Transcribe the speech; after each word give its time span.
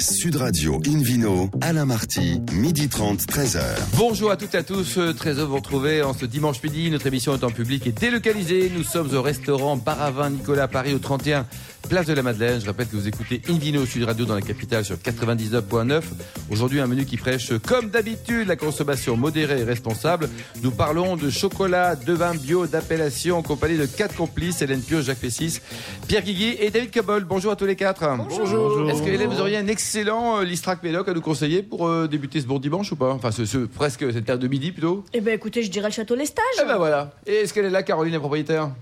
Sud 0.00 0.36
Radio 0.36 0.80
Invino, 0.86 1.50
Alain 1.60 1.84
Marty, 1.84 2.40
midi 2.52 2.88
30, 2.88 3.20
13h. 3.22 3.60
Bonjour 3.96 4.30
à 4.30 4.36
toutes 4.36 4.54
et 4.54 4.58
à 4.58 4.62
tous, 4.62 4.96
euh, 4.98 5.12
très 5.12 5.32
heureux 5.32 5.42
de 5.42 5.48
vous 5.48 5.56
retrouver 5.56 6.02
en 6.02 6.14
ce 6.14 6.24
dimanche 6.24 6.62
midi. 6.62 6.90
Notre 6.90 7.06
émission 7.08 7.32
en 7.32 7.50
public 7.50 7.86
et 7.86 7.92
délocalisée. 7.92 8.70
Nous 8.74 8.84
sommes 8.84 9.12
au 9.14 9.22
restaurant 9.22 9.76
Baravin 9.76 10.30
Nicolas 10.30 10.68
Paris 10.68 10.94
au 10.94 10.98
31 10.98 11.46
Place 11.88 12.06
de 12.06 12.12
la 12.12 12.22
Madeleine. 12.22 12.60
Je 12.60 12.66
rappelle 12.66 12.86
que 12.86 12.96
vous 12.96 13.08
écoutez 13.08 13.40
Invino 13.48 13.86
Sud 13.86 14.04
Radio 14.04 14.26
dans 14.26 14.34
la 14.34 14.42
capitale 14.42 14.84
sur 14.84 14.96
99.9. 14.96 16.02
Aujourd'hui, 16.50 16.80
un 16.80 16.86
menu 16.86 17.06
qui 17.06 17.16
prêche, 17.16 17.52
comme 17.66 17.88
d'habitude, 17.88 18.46
la 18.46 18.56
consommation 18.56 19.16
modérée 19.16 19.60
et 19.60 19.64
responsable. 19.64 20.28
Nous 20.62 20.70
parlons 20.70 21.16
de 21.16 21.30
chocolat, 21.30 21.96
de 21.96 22.12
vin 22.12 22.34
bio, 22.34 22.66
d'appellation 22.66 23.38
en 23.38 23.42
compagnie 23.42 23.78
de 23.78 23.86
quatre 23.86 24.14
complices, 24.16 24.60
Hélène 24.60 24.82
Pio, 24.82 25.00
Jacques 25.00 25.18
Fessis, 25.18 25.60
Pierre 26.06 26.22
Guigui 26.22 26.56
et 26.60 26.70
David 26.70 26.90
Cabol. 26.90 27.24
Bonjour 27.24 27.52
à 27.52 27.56
tous 27.56 27.64
les 27.66 27.76
quatre. 27.76 28.04
Bonjour. 28.28 28.90
Est-ce 28.90 29.02
que 29.02 29.08
Hélène, 29.08 29.30
vous 29.30 29.40
auriez 29.40 29.56
un 29.56 29.66
excellent 29.66 30.40
euh, 30.40 30.44
Listrac 30.44 30.82
Médoc 30.82 31.08
à 31.08 31.14
nous 31.14 31.22
conseiller 31.22 31.62
pour 31.62 31.88
euh, 31.88 32.06
débuter 32.06 32.40
ce 32.42 32.46
bon 32.46 32.58
dimanche 32.58 32.92
ou 32.92 32.96
pas? 32.96 33.12
Enfin, 33.12 33.30
ce, 33.30 33.46
ce- 33.46 33.58
presque 33.66 34.04
cette 34.12 34.24
période 34.26 34.42
de 34.42 34.48
midi 34.48 34.72
plutôt? 34.72 35.04
Eh 35.14 35.20
ben 35.22 35.32
écoutez, 35.34 35.62
je 35.62 35.70
dirais 35.70 35.88
le 35.88 35.94
château 35.94 36.14
Lestage. 36.16 36.44
Eh 36.62 36.66
ben 36.66 36.76
voilà. 36.76 37.12
Et 37.26 37.32
est-ce 37.36 37.54
qu'elle 37.54 37.64
est 37.64 37.70
là, 37.70 37.82
Caroline, 37.82 38.12
la 38.12 38.20
propriétaire? 38.20 38.72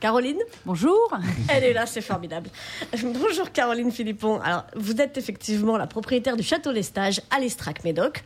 Caroline 0.00 0.38
Bonjour. 0.64 1.10
Elle 1.48 1.64
est 1.64 1.72
là, 1.74 1.84
c'est 1.86 2.00
formidable. 2.00 2.48
Bonjour 3.02 3.52
Caroline 3.52 3.92
Philippon. 3.92 4.40
Alors, 4.40 4.64
vous 4.74 5.00
êtes 5.00 5.18
effectivement 5.18 5.76
la 5.76 5.86
propriétaire 5.86 6.36
du 6.36 6.42
château 6.42 6.72
Lestage 6.72 7.20
à 7.30 7.38
l'Estrac 7.38 7.84
Médoc. 7.84 8.24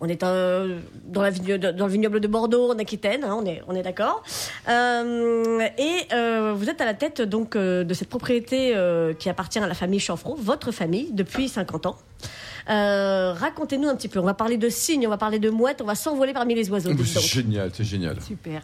On- 0.00 0.06
est 0.08 0.22
euh, 0.22 0.78
dans, 1.06 1.22
la 1.22 1.30
vigne- 1.30 1.56
dans 1.56 1.86
le 1.86 1.92
vignoble 1.92 2.20
de 2.20 2.28
Bordeaux, 2.28 2.70
en 2.72 2.78
Aquitaine, 2.78 3.24
hein, 3.24 3.38
on 3.40 3.46
est, 3.46 3.62
on 3.66 3.74
est 3.74 3.82
d'accord. 3.82 4.22
Euh, 4.68 5.66
et 5.78 6.12
euh, 6.12 6.52
vous 6.54 6.68
êtes 6.68 6.82
à 6.82 6.84
la 6.84 6.92
tête 6.92 7.22
donc 7.22 7.56
de 7.56 7.94
cette 7.94 8.10
propriété 8.10 8.74
qui 9.18 9.28
appartient 9.30 9.58
à 9.58 9.66
la 9.66 9.74
famille 9.74 9.98
Chanfraud, 10.00 10.36
votre 10.38 10.72
famille, 10.72 11.10
depuis 11.12 11.48
50 11.48 11.86
ans. 11.86 11.96
Euh, 12.70 13.32
Racontez-nous 13.32 13.88
un 13.88 13.96
petit 13.96 14.08
peu. 14.08 14.18
On 14.20 14.24
va 14.24 14.34
parler 14.34 14.56
de 14.56 14.68
cygnes, 14.68 15.06
on 15.06 15.10
va 15.10 15.18
parler 15.18 15.38
de 15.38 15.50
mouettes, 15.50 15.80
on 15.82 15.86
va 15.86 15.94
s'envoler 15.94 16.32
parmi 16.32 16.54
les 16.54 16.70
oiseaux. 16.70 16.90
C'est 17.04 17.20
génial, 17.20 17.70
c'est 17.72 17.84
génial. 17.84 18.20
Super. 18.20 18.62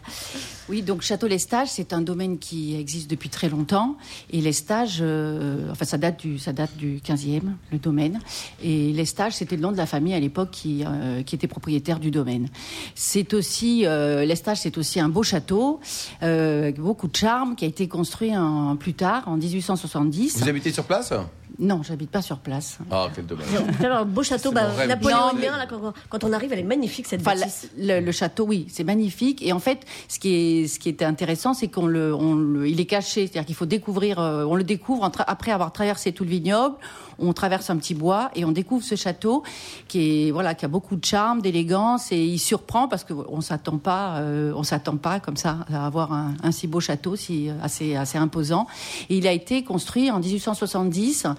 Oui, 0.69 0.83
donc 0.83 1.01
Château 1.01 1.27
Lestage, 1.27 1.69
c'est 1.69 1.93
un 1.93 2.01
domaine 2.01 2.37
qui 2.37 2.75
existe 2.75 3.09
depuis 3.09 3.29
très 3.29 3.49
longtemps. 3.49 3.97
Et 4.31 4.39
Lestage, 4.39 4.99
euh, 5.01 5.71
enfin, 5.71 5.85
ça 5.85 5.97
date 5.97 6.19
du, 6.19 6.37
ça 6.37 6.53
date 6.53 6.75
du 6.77 6.99
15e, 6.99 7.41
le 7.71 7.77
domaine. 7.79 8.19
Et 8.63 8.91
Lestage, 8.93 9.33
c'était 9.33 9.55
le 9.55 9.61
nom 9.61 9.71
de 9.71 9.77
la 9.77 9.87
famille 9.87 10.13
à 10.13 10.19
l'époque 10.19 10.51
qui, 10.51 10.83
euh, 10.85 11.23
qui 11.23 11.35
était 11.35 11.47
propriétaire 11.47 11.99
du 11.99 12.11
domaine. 12.11 12.49
C'est 12.93 13.33
aussi, 13.33 13.85
euh, 13.85 14.25
Lestage, 14.25 14.59
c'est 14.59 14.77
aussi 14.77 14.99
un 14.99 15.09
beau 15.09 15.23
château, 15.23 15.79
euh, 16.21 16.63
avec 16.63 16.79
beaucoup 16.79 17.07
de 17.07 17.15
charme, 17.15 17.55
qui 17.55 17.65
a 17.65 17.67
été 17.67 17.87
construit 17.87 18.35
en, 18.35 18.75
plus 18.75 18.93
tard, 18.93 19.23
en 19.27 19.37
1870. 19.37 20.39
Vous 20.39 20.49
habitez 20.49 20.71
sur 20.71 20.83
place? 20.83 21.13
Non, 21.57 21.81
j'habite 21.83 22.11
pas 22.11 22.21
sur 22.21 22.37
place. 22.37 22.77
Ah, 22.91 23.07
quel 23.13 23.25
dommage. 23.25 23.47
Un 23.83 24.05
beau 24.05 24.23
château 24.23 24.51
bah, 24.51 24.67
napoléonien. 24.87 25.51
Non, 25.51 25.57
là, 25.57 25.65
quand, 25.67 25.93
quand 26.09 26.23
on 26.23 26.31
arrive, 26.31 26.53
elle 26.53 26.59
est 26.59 26.63
magnifique 26.63 27.07
cette 27.07 27.21
Enfin, 27.21 27.33
la- 27.33 27.41
bâtisse. 27.47 27.69
le, 27.77 27.99
le 27.99 28.11
château, 28.11 28.45
oui, 28.45 28.67
c'est 28.69 28.83
magnifique. 28.83 29.41
Et 29.41 29.51
en 29.51 29.59
fait, 29.59 29.85
ce 30.07 30.19
qui 30.19 30.33
est, 30.35 30.67
ce 30.67 30.79
qui 30.79 30.89
était 30.89 31.05
intéressant, 31.05 31.53
c'est 31.53 31.67
qu'on 31.67 31.87
le, 31.87 32.13
on 32.13 32.35
le- 32.35 32.67
il 32.67 32.79
est 32.79 32.85
caché, 32.85 33.27
c'est-à-dire 33.27 33.45
qu'il 33.45 33.55
faut 33.55 33.65
découvrir, 33.65 34.19
euh, 34.19 34.45
on 34.45 34.55
le 34.55 34.63
découvre 34.63 35.09
après 35.27 35.51
avoir 35.51 35.71
traversé 35.73 36.11
tout 36.13 36.23
le 36.23 36.29
vignoble. 36.29 36.75
On 37.21 37.33
traverse 37.33 37.69
un 37.69 37.75
petit 37.75 37.95
bois 37.95 38.31
et 38.33 38.45
on 38.45 38.51
découvre 38.53 38.85
ce 38.85 38.95
château 38.95 39.43
qui 39.89 40.27
est, 40.27 40.31
voilà, 40.31 40.55
qui 40.55 40.63
a 40.63 40.69
beaucoup 40.69 40.95
de 40.95 41.03
charme, 41.03 41.41
d'élégance 41.41 42.13
et 42.13 42.23
il 42.23 42.39
surprend 42.39 42.87
parce 42.87 43.03
que 43.03 43.11
on 43.13 43.41
s'attend 43.41 43.77
pas, 43.77 44.19
euh, 44.19 44.53
on 44.55 44.63
s'attend 44.63 44.95
pas 44.95 45.19
comme 45.19 45.35
ça 45.35 45.57
à 45.69 45.85
avoir 45.85 46.13
un, 46.13 46.33
un 46.43 46.51
si 46.53 46.65
beau 46.67 46.79
château, 46.79 47.17
si 47.17 47.49
assez, 47.61 47.97
assez 47.97 48.17
imposant. 48.17 48.67
Et 49.09 49.17
il 49.17 49.27
a 49.27 49.33
été 49.33 49.65
construit 49.65 50.09
en 50.11 50.19
1870 50.21 51.23
D'accord. 51.23 51.35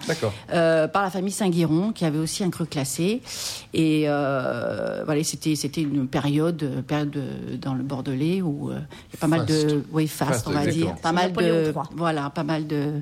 Euh, 0.53 0.87
par 0.87 1.03
la 1.03 1.09
famille 1.09 1.31
Saint-Guiron, 1.31 1.91
qui 1.91 2.05
avait 2.05 2.17
aussi 2.19 2.43
un 2.43 2.49
cru 2.49 2.65
classé. 2.65 3.21
Et 3.73 4.03
euh, 4.07 5.03
voilà, 5.05 5.23
c'était 5.23 5.55
c'était 5.55 5.81
une 5.81 6.07
période, 6.07 6.61
euh, 6.63 6.81
période 6.81 7.11
de- 7.11 7.55
dans 7.55 7.73
le 7.73 7.83
Bordelais 7.83 8.41
où 8.41 8.69
euh, 8.71 8.79
il 9.09 9.13
y 9.13 9.17
a 9.17 9.19
pas 9.19 9.27
mal 9.27 9.45
de, 9.45 9.83
oui, 9.91 10.07
Faste, 10.07 10.47
on 10.47 10.51
va 10.51 10.63
exactement. 10.63 10.91
dire, 10.93 11.01
pas 11.01 11.11
mal 11.11 11.31
de, 11.33 11.73
voilà, 11.95 12.29
pas 12.29 12.43
mal 12.43 12.67
de, 12.67 13.01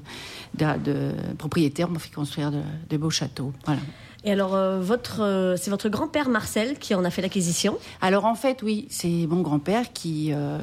de, 0.57 0.65
de 0.83 1.11
propriétaires 1.37 1.89
m'ont 1.89 1.99
fait 1.99 2.13
construire 2.13 2.51
de, 2.51 2.61
de 2.89 2.97
beaux 2.97 3.09
châteaux. 3.09 3.53
Voilà. 3.65 3.81
Et 4.25 4.33
alors, 4.33 4.53
euh, 4.53 4.79
votre, 4.81 5.21
euh, 5.21 5.55
c'est 5.55 5.69
votre 5.69 5.87
grand-père 5.87 6.27
Marcel 6.27 6.77
qui 6.77 6.93
en 6.93 7.05
a 7.05 7.09
fait 7.09 7.21
l'acquisition. 7.21 7.77
Alors 8.01 8.25
en 8.25 8.35
fait, 8.35 8.61
oui, 8.63 8.85
c'est 8.89 9.07
mon 9.29 9.39
grand-père 9.41 9.93
qui 9.93 10.31
euh, 10.33 10.59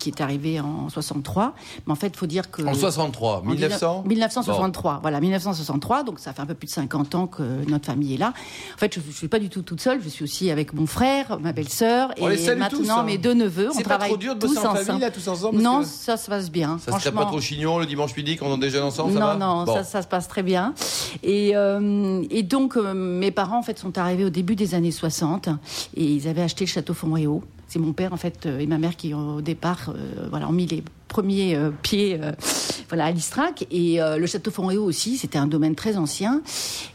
qui 0.00 0.08
est 0.08 0.20
arrivé 0.20 0.58
en 0.60 0.88
63. 0.88 1.54
Mais 1.86 1.92
en 1.92 1.94
fait, 1.94 2.08
il 2.08 2.16
faut 2.16 2.26
dire 2.26 2.50
que 2.50 2.62
En 2.62 2.74
63, 2.74 3.38
En 3.38 3.42
1900 3.42 4.02
1963, 4.06 4.98
voilà, 5.02 5.20
1963, 5.20 6.02
donc 6.02 6.18
ça 6.18 6.32
fait 6.32 6.40
un 6.42 6.46
peu 6.46 6.54
plus 6.54 6.66
de 6.66 6.72
50 6.72 7.14
ans 7.14 7.26
que 7.28 7.42
notre 7.68 7.86
famille 7.86 8.14
est 8.14 8.18
là. 8.18 8.32
En 8.74 8.78
fait, 8.78 8.92
je 8.92 8.98
ne 9.06 9.12
suis 9.12 9.28
pas 9.28 9.38
du 9.38 9.50
tout 9.50 9.62
toute 9.62 9.80
seule, 9.80 10.02
je 10.02 10.08
suis 10.08 10.24
aussi 10.24 10.50
avec 10.50 10.72
mon 10.74 10.86
frère, 10.86 11.38
ma 11.40 11.52
belle-sœur 11.52 12.10
et 12.16 12.22
maintenant 12.56 12.68
tous, 12.70 12.90
hein. 12.90 13.02
mes 13.04 13.18
deux 13.18 13.34
neveux. 13.34 13.68
C'est 13.72 13.78
on 13.78 13.82
pas 13.82 13.88
travaille 13.90 14.08
trop 14.08 14.16
dur 14.18 14.34
de 14.34 14.40
tous 14.40 14.48
bosser 14.48 14.66
en 14.66 14.70
ensemble. 14.72 14.84
famille, 14.86 15.00
là, 15.02 15.10
tous 15.12 15.28
ensemble, 15.28 15.62
parce 15.62 15.64
Non, 15.64 15.80
que- 15.82 15.86
ça 15.86 16.16
se 16.16 16.28
passe 16.28 16.50
bien. 16.50 16.78
Ça 16.78 16.86
serait 16.90 17.00
franchement. 17.00 17.20
pas 17.20 17.26
trop 17.26 17.40
chignon 17.40 17.78
le 17.78 17.86
dimanche 17.86 18.16
midi 18.16 18.36
quand 18.36 18.46
on 18.46 18.58
déjeune 18.58 18.82
ensemble, 18.82 19.12
ça 19.12 19.20
non, 19.20 19.26
va? 19.26 19.36
non, 19.36 19.64
Bon. 19.64 19.74
ça, 19.76 19.84
ça 19.84 20.02
se 20.02 20.08
passe 20.08 20.26
très 20.26 20.42
bien. 20.42 20.74
Et, 21.22 21.52
euh, 21.54 22.24
et 22.30 22.42
donc, 22.42 22.76
mes 22.94 23.30
parents, 23.30 23.58
en 23.58 23.62
fait, 23.62 23.78
sont 23.78 23.98
arrivés 23.98 24.24
au 24.24 24.30
début 24.30 24.56
des 24.56 24.74
années 24.74 24.90
60 24.90 25.48
et 25.96 26.04
ils 26.04 26.28
avaient 26.28 26.42
acheté 26.42 26.64
le 26.64 26.70
château 26.70 26.94
Fontréau. 26.94 27.42
C'est 27.70 27.78
mon 27.78 27.92
père, 27.92 28.12
en 28.12 28.16
fait, 28.16 28.46
euh, 28.46 28.58
et 28.58 28.66
ma 28.66 28.78
mère 28.78 28.96
qui, 28.96 29.14
au 29.14 29.40
départ, 29.40 29.90
euh, 29.94 30.26
voilà, 30.28 30.48
ont 30.48 30.52
mis 30.52 30.66
les 30.66 30.82
premiers 31.06 31.54
euh, 31.54 31.70
pieds 31.82 32.20
voilà, 32.88 33.04
à 33.04 33.10
l'Istrac. 33.12 33.64
Et 33.70 33.98
le 34.00 34.26
château 34.26 34.50
Fontréau 34.50 34.84
aussi, 34.84 35.16
c'était 35.16 35.38
un 35.38 35.46
domaine 35.46 35.76
très 35.76 35.96
ancien. 35.96 36.42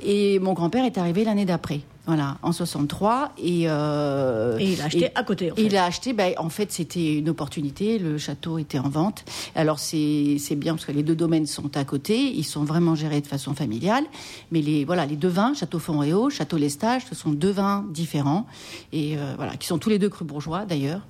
Et 0.04 0.40
mon 0.40 0.52
grand-père 0.52 0.84
est 0.84 0.98
arrivé 0.98 1.24
l'année 1.24 1.46
d'après. 1.46 1.80
Voilà, 2.08 2.38
en 2.44 2.52
63. 2.52 3.32
Et, 3.40 3.64
euh, 3.68 4.58
Et 4.60 4.74
il 4.74 4.82
a 4.82 4.86
acheté 4.86 5.06
et- 5.06 5.12
à 5.18 5.24
côté. 5.24 5.52
En 5.52 5.56
fait. 5.56 5.62
il 5.64 5.76
a 5.76 5.86
acheté, 5.86 6.14
ben, 6.14 6.34
en 6.38 6.50
fait, 6.50 6.72
c'était 6.72 7.16
une 7.18 7.30
opportunité. 7.30 7.98
Le 7.98 8.18
château 8.20 8.60
était 8.60 8.78
en 8.78 8.90
vente. 8.90 9.26
Alors, 9.56 9.80
c'est 9.80 10.38
c'est 10.40 10.56
bien 10.56 10.76
parce 10.76 10.86
que 10.86 10.92
les 10.92 11.02
deux 11.02 11.16
domaines 11.16 11.48
sont 11.48 11.76
à 11.76 11.84
côté. 11.84 12.32
Ils 12.32 12.44
sont 12.44 12.64
vraiment 12.64 12.94
gérés 12.94 13.22
de 13.22 13.28
façon 13.28 13.56
familiale. 13.56 14.04
Mais 14.52 14.62
les, 14.62 14.86
voilà, 14.86 15.06
les 15.08 15.16
deux 15.16 15.28
vins, 15.30 15.54
Château 15.56 15.80
Fontréau, 15.80 16.30
Château 16.30 16.58
Lestage, 16.58 17.04
ce 17.10 17.16
sont 17.16 17.32
deux 17.32 17.52
vins 17.52 17.86
différents. 17.90 18.46
Et 18.94 19.18
euh, 19.18 19.34
voilà, 19.38 19.56
qui 19.58 19.66
sont 19.66 19.80
tous 19.80 19.90
les 19.90 19.98
deux 19.98 20.10
crus 20.10 20.28
bourgeois, 20.28 20.66
d'ailleurs. 20.66 21.02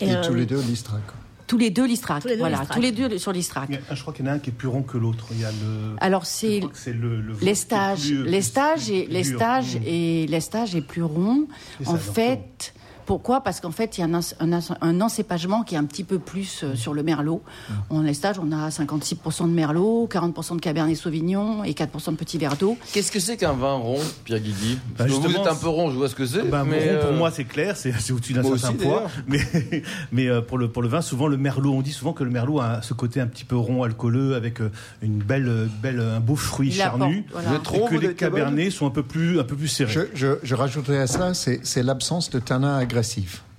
Et, 0.00 0.12
euh, 0.14 0.22
tous 0.24 0.34
les 0.34 0.46
deux 0.46 0.60
l'Istrac. 0.60 1.02
Tous 1.46 1.58
les 1.58 1.70
deux 1.70 1.86
l'Istrac. 1.86 2.22
Tous 2.22 2.28
les 2.28 2.34
deux 2.34 2.38
voilà, 2.40 2.64
tous 2.72 2.80
les 2.80 2.92
deux 2.92 3.18
sur 3.18 3.32
l'Istrac. 3.32 3.68
Je 3.92 4.00
crois 4.00 4.14
qu'il 4.14 4.24
y 4.24 4.28
en 4.28 4.32
a 4.32 4.34
un 4.34 4.38
qui 4.38 4.50
est 4.50 4.52
plus 4.52 4.68
rond 4.68 4.82
que 4.82 4.96
l'autre. 4.96 5.26
Il 5.32 5.40
y 5.40 5.44
a 5.44 5.50
le. 5.50 5.96
Alors, 6.00 6.24
c'est 6.26 6.58
crois 6.60 6.70
que 6.70 6.78
c'est 6.78 6.92
le, 6.94 7.20
le 7.20 7.32
vôtre 7.32 7.40
les 7.40 7.44
qui 7.44 7.50
est 7.50 7.54
stages, 7.54 8.00
plus- 8.08 8.24
les 8.24 8.30
plus- 8.30 8.42
stages 8.42 8.90
et 8.90 9.04
plus 9.04 9.12
les 9.12 9.22
dur. 9.22 9.36
stages 9.38 9.74
Mmh. 9.76 9.82
et 9.84 10.26
les 10.26 10.40
stages 10.40 10.74
est 10.74 10.80
plus 10.86 11.02
rond. 11.02 11.46
En 11.84 11.92
donc, 11.92 12.00
fait, 12.00 12.74
pourquoi? 13.06 13.40
Parce 13.42 13.60
qu'en 13.60 13.70
fait, 13.70 13.98
il 13.98 14.00
y 14.00 14.04
a 14.04 14.06
un, 14.06 14.60
un, 14.80 15.00
encépagement 15.00 15.62
qui 15.62 15.74
est 15.74 15.78
un 15.78 15.84
petit 15.84 16.04
peu 16.04 16.18
plus 16.18 16.62
euh, 16.64 16.74
sur 16.74 16.94
le 16.94 17.02
merlot. 17.02 17.42
Mmh. 17.68 17.72
En 17.90 18.00
les 18.02 18.14
stages, 18.14 18.38
on 18.38 18.52
a 18.52 18.68
56% 18.68 19.48
de 19.48 19.54
merlot, 19.54 20.08
40% 20.10 20.56
de 20.56 20.60
cabernet 20.60 20.96
sauvignon 20.96 21.64
et 21.64 21.72
4% 21.72 22.12
de 22.12 22.16
petits 22.16 22.38
verre 22.38 22.56
d'eau. 22.56 22.76
Qu'est-ce 22.92 23.12
que 23.12 23.20
c'est 23.20 23.36
qu'un 23.36 23.52
vin 23.52 23.74
rond, 23.74 24.00
Pierre 24.24 24.40
Guigui? 24.40 24.78
Bah, 24.98 25.04
Vous 25.06 25.14
justement, 25.14 25.42
êtes 25.42 25.52
un 25.52 25.54
peu 25.54 25.68
rond, 25.68 25.90
je 25.90 25.96
vois 25.96 26.08
ce 26.08 26.14
que 26.14 26.26
c'est. 26.26 26.42
Mais, 26.42 26.50
rond, 26.50 27.00
pour 27.00 27.10
euh, 27.10 27.16
moi, 27.16 27.30
c'est 27.30 27.44
clair, 27.44 27.76
c'est 27.76 27.90
au-dessus 28.12 28.32
d'un 28.32 28.42
certain 28.42 28.68
aussi, 28.68 28.76
poids. 28.76 29.06
Mais, 29.26 29.40
mais 30.12 30.28
euh, 30.28 30.40
pour, 30.40 30.58
le, 30.58 30.68
pour 30.68 30.82
le 30.82 30.88
vin, 30.88 31.00
souvent, 31.00 31.26
le 31.26 31.36
merlot, 31.36 31.72
on 31.72 31.82
dit 31.82 31.92
souvent 31.92 32.12
que 32.12 32.24
le 32.24 32.30
merlot 32.30 32.60
a 32.60 32.82
ce 32.82 32.94
côté 32.94 33.20
un 33.20 33.26
petit 33.26 33.44
peu 33.44 33.56
rond, 33.56 33.82
alcooleux, 33.82 34.34
avec 34.34 34.60
une 35.02 35.18
belle, 35.18 35.68
belle, 35.82 36.00
un 36.00 36.20
beau 36.20 36.36
fruit 36.36 36.68
Il 36.68 36.74
charnu. 36.74 37.26
voilà. 37.32 37.54
Et 37.54 37.88
que 37.90 37.96
les 37.96 38.14
cabernets 38.14 38.70
sont 38.70 38.86
un 38.86 38.90
peu 38.90 39.02
plus, 39.02 39.40
un 39.40 39.44
peu 39.44 39.56
plus 39.56 39.68
serrés. 39.68 39.92
Je, 39.92 40.00
je, 40.14 40.28
je 40.42 40.54
rajouterais 40.54 40.98
à 40.98 41.06
cela, 41.06 41.34
c'est 41.34 41.60
c'est 41.62 41.82
l'absence 41.82 42.30
de 42.30 42.38
tanin 42.38 42.76
agressif. 42.76 42.93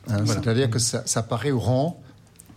Hein. 0.08 0.18
Voilà. 0.24 0.42
C'est-à-dire 0.42 0.70
que 0.70 0.80
ça, 0.80 1.04
ça 1.06 1.24
paraît 1.24 1.52
rond, 1.52 1.98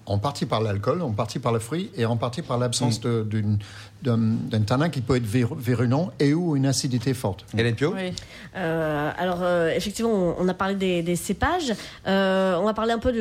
en 0.08 0.18
partie 0.18 0.46
par 0.46 0.60
l'alcool, 0.60 1.02
en 1.02 1.12
partie 1.12 1.38
par 1.38 1.52
le 1.52 1.58
fruit 1.58 1.90
et 1.96 2.04
en 2.06 2.16
partie 2.16 2.42
par 2.42 2.58
l'absence 2.58 3.00
d'une- 3.00 3.58
d'un 4.02 4.60
tanin 4.64 4.88
qui 4.90 5.00
peut 5.00 5.16
être 5.16 5.26
vir- 5.26 5.56
virulent 5.56 6.12
et 6.20 6.32
ou 6.32 6.54
une 6.56 6.66
acidité 6.66 7.14
forte. 7.14 7.44
Hélène 7.56 7.74
Pio 7.74 7.92
Oui. 7.94 8.12
Euh, 8.56 9.10
alors, 9.18 9.40
euh, 9.42 9.70
effectivement, 9.74 10.12
on, 10.12 10.36
on 10.38 10.48
a 10.48 10.54
parlé 10.54 10.76
des, 10.76 11.02
des 11.02 11.16
cépages. 11.16 11.74
Euh, 12.06 12.56
on 12.60 12.64
va 12.64 12.74
parler 12.74 12.92
un 12.92 12.98
peu 12.98 13.12
de- 13.12 13.18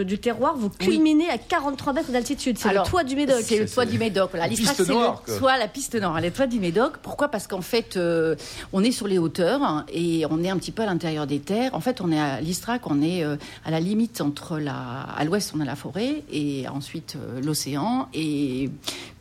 de- 0.00 0.02
du 0.04 0.18
terroir. 0.18 0.56
Vous 0.56 0.70
culminez 0.70 1.28
à 1.28 1.36
43 1.38 1.92
mètres 1.92 2.10
d'altitude. 2.10 2.58
C'est 2.58 2.72
le 2.72 2.82
toit 2.82 3.04
du 3.04 3.14
Médoc. 3.14 3.36
C'est 3.42 3.58
le 3.58 3.68
toit 3.68 3.84
du 3.84 3.98
Médoc. 3.98 4.30
Voilà. 4.30 4.48
L'Istrac, 4.48 4.76
piste 4.76 4.86
c'est 4.88 4.92
noire, 4.92 5.22
soit 5.38 5.58
la 5.58 5.68
piste 5.68 5.94
nord, 5.94 6.18
le 6.20 6.30
toit 6.30 6.46
du 6.46 6.60
Médoc. 6.60 6.94
Pourquoi? 7.02 7.28
Parce 7.28 7.46
qu'en 7.46 7.60
fait, 7.60 7.96
euh, 7.96 8.34
on 8.72 8.82
est 8.82 8.92
sur 8.92 9.06
les 9.08 9.18
hauteurs 9.18 9.84
et 9.92 10.24
on 10.30 10.42
est 10.42 10.48
un 10.48 10.56
petit 10.56 10.72
peu 10.72 10.82
à 10.82 10.86
l'intérieur 10.86 11.26
des 11.26 11.40
terres. 11.40 11.74
En 11.74 11.80
fait, 11.80 12.00
on 12.00 12.10
est 12.10 12.18
à 12.18 12.40
l'Istrac, 12.40 12.82
on 12.86 13.02
est 13.02 13.22
euh, 13.22 13.36
à 13.64 13.70
la 13.70 13.80
limite 13.80 14.20
entre 14.22 14.58
la, 14.58 14.74
à 15.16 15.24
l'ouest, 15.24 15.52
on 15.56 15.60
a 15.60 15.64
la 15.64 15.76
forêt 15.76 16.15
et 16.30 16.68
ensuite 16.68 17.16
euh, 17.16 17.40
l'océan. 17.40 18.08
Et 18.14 18.70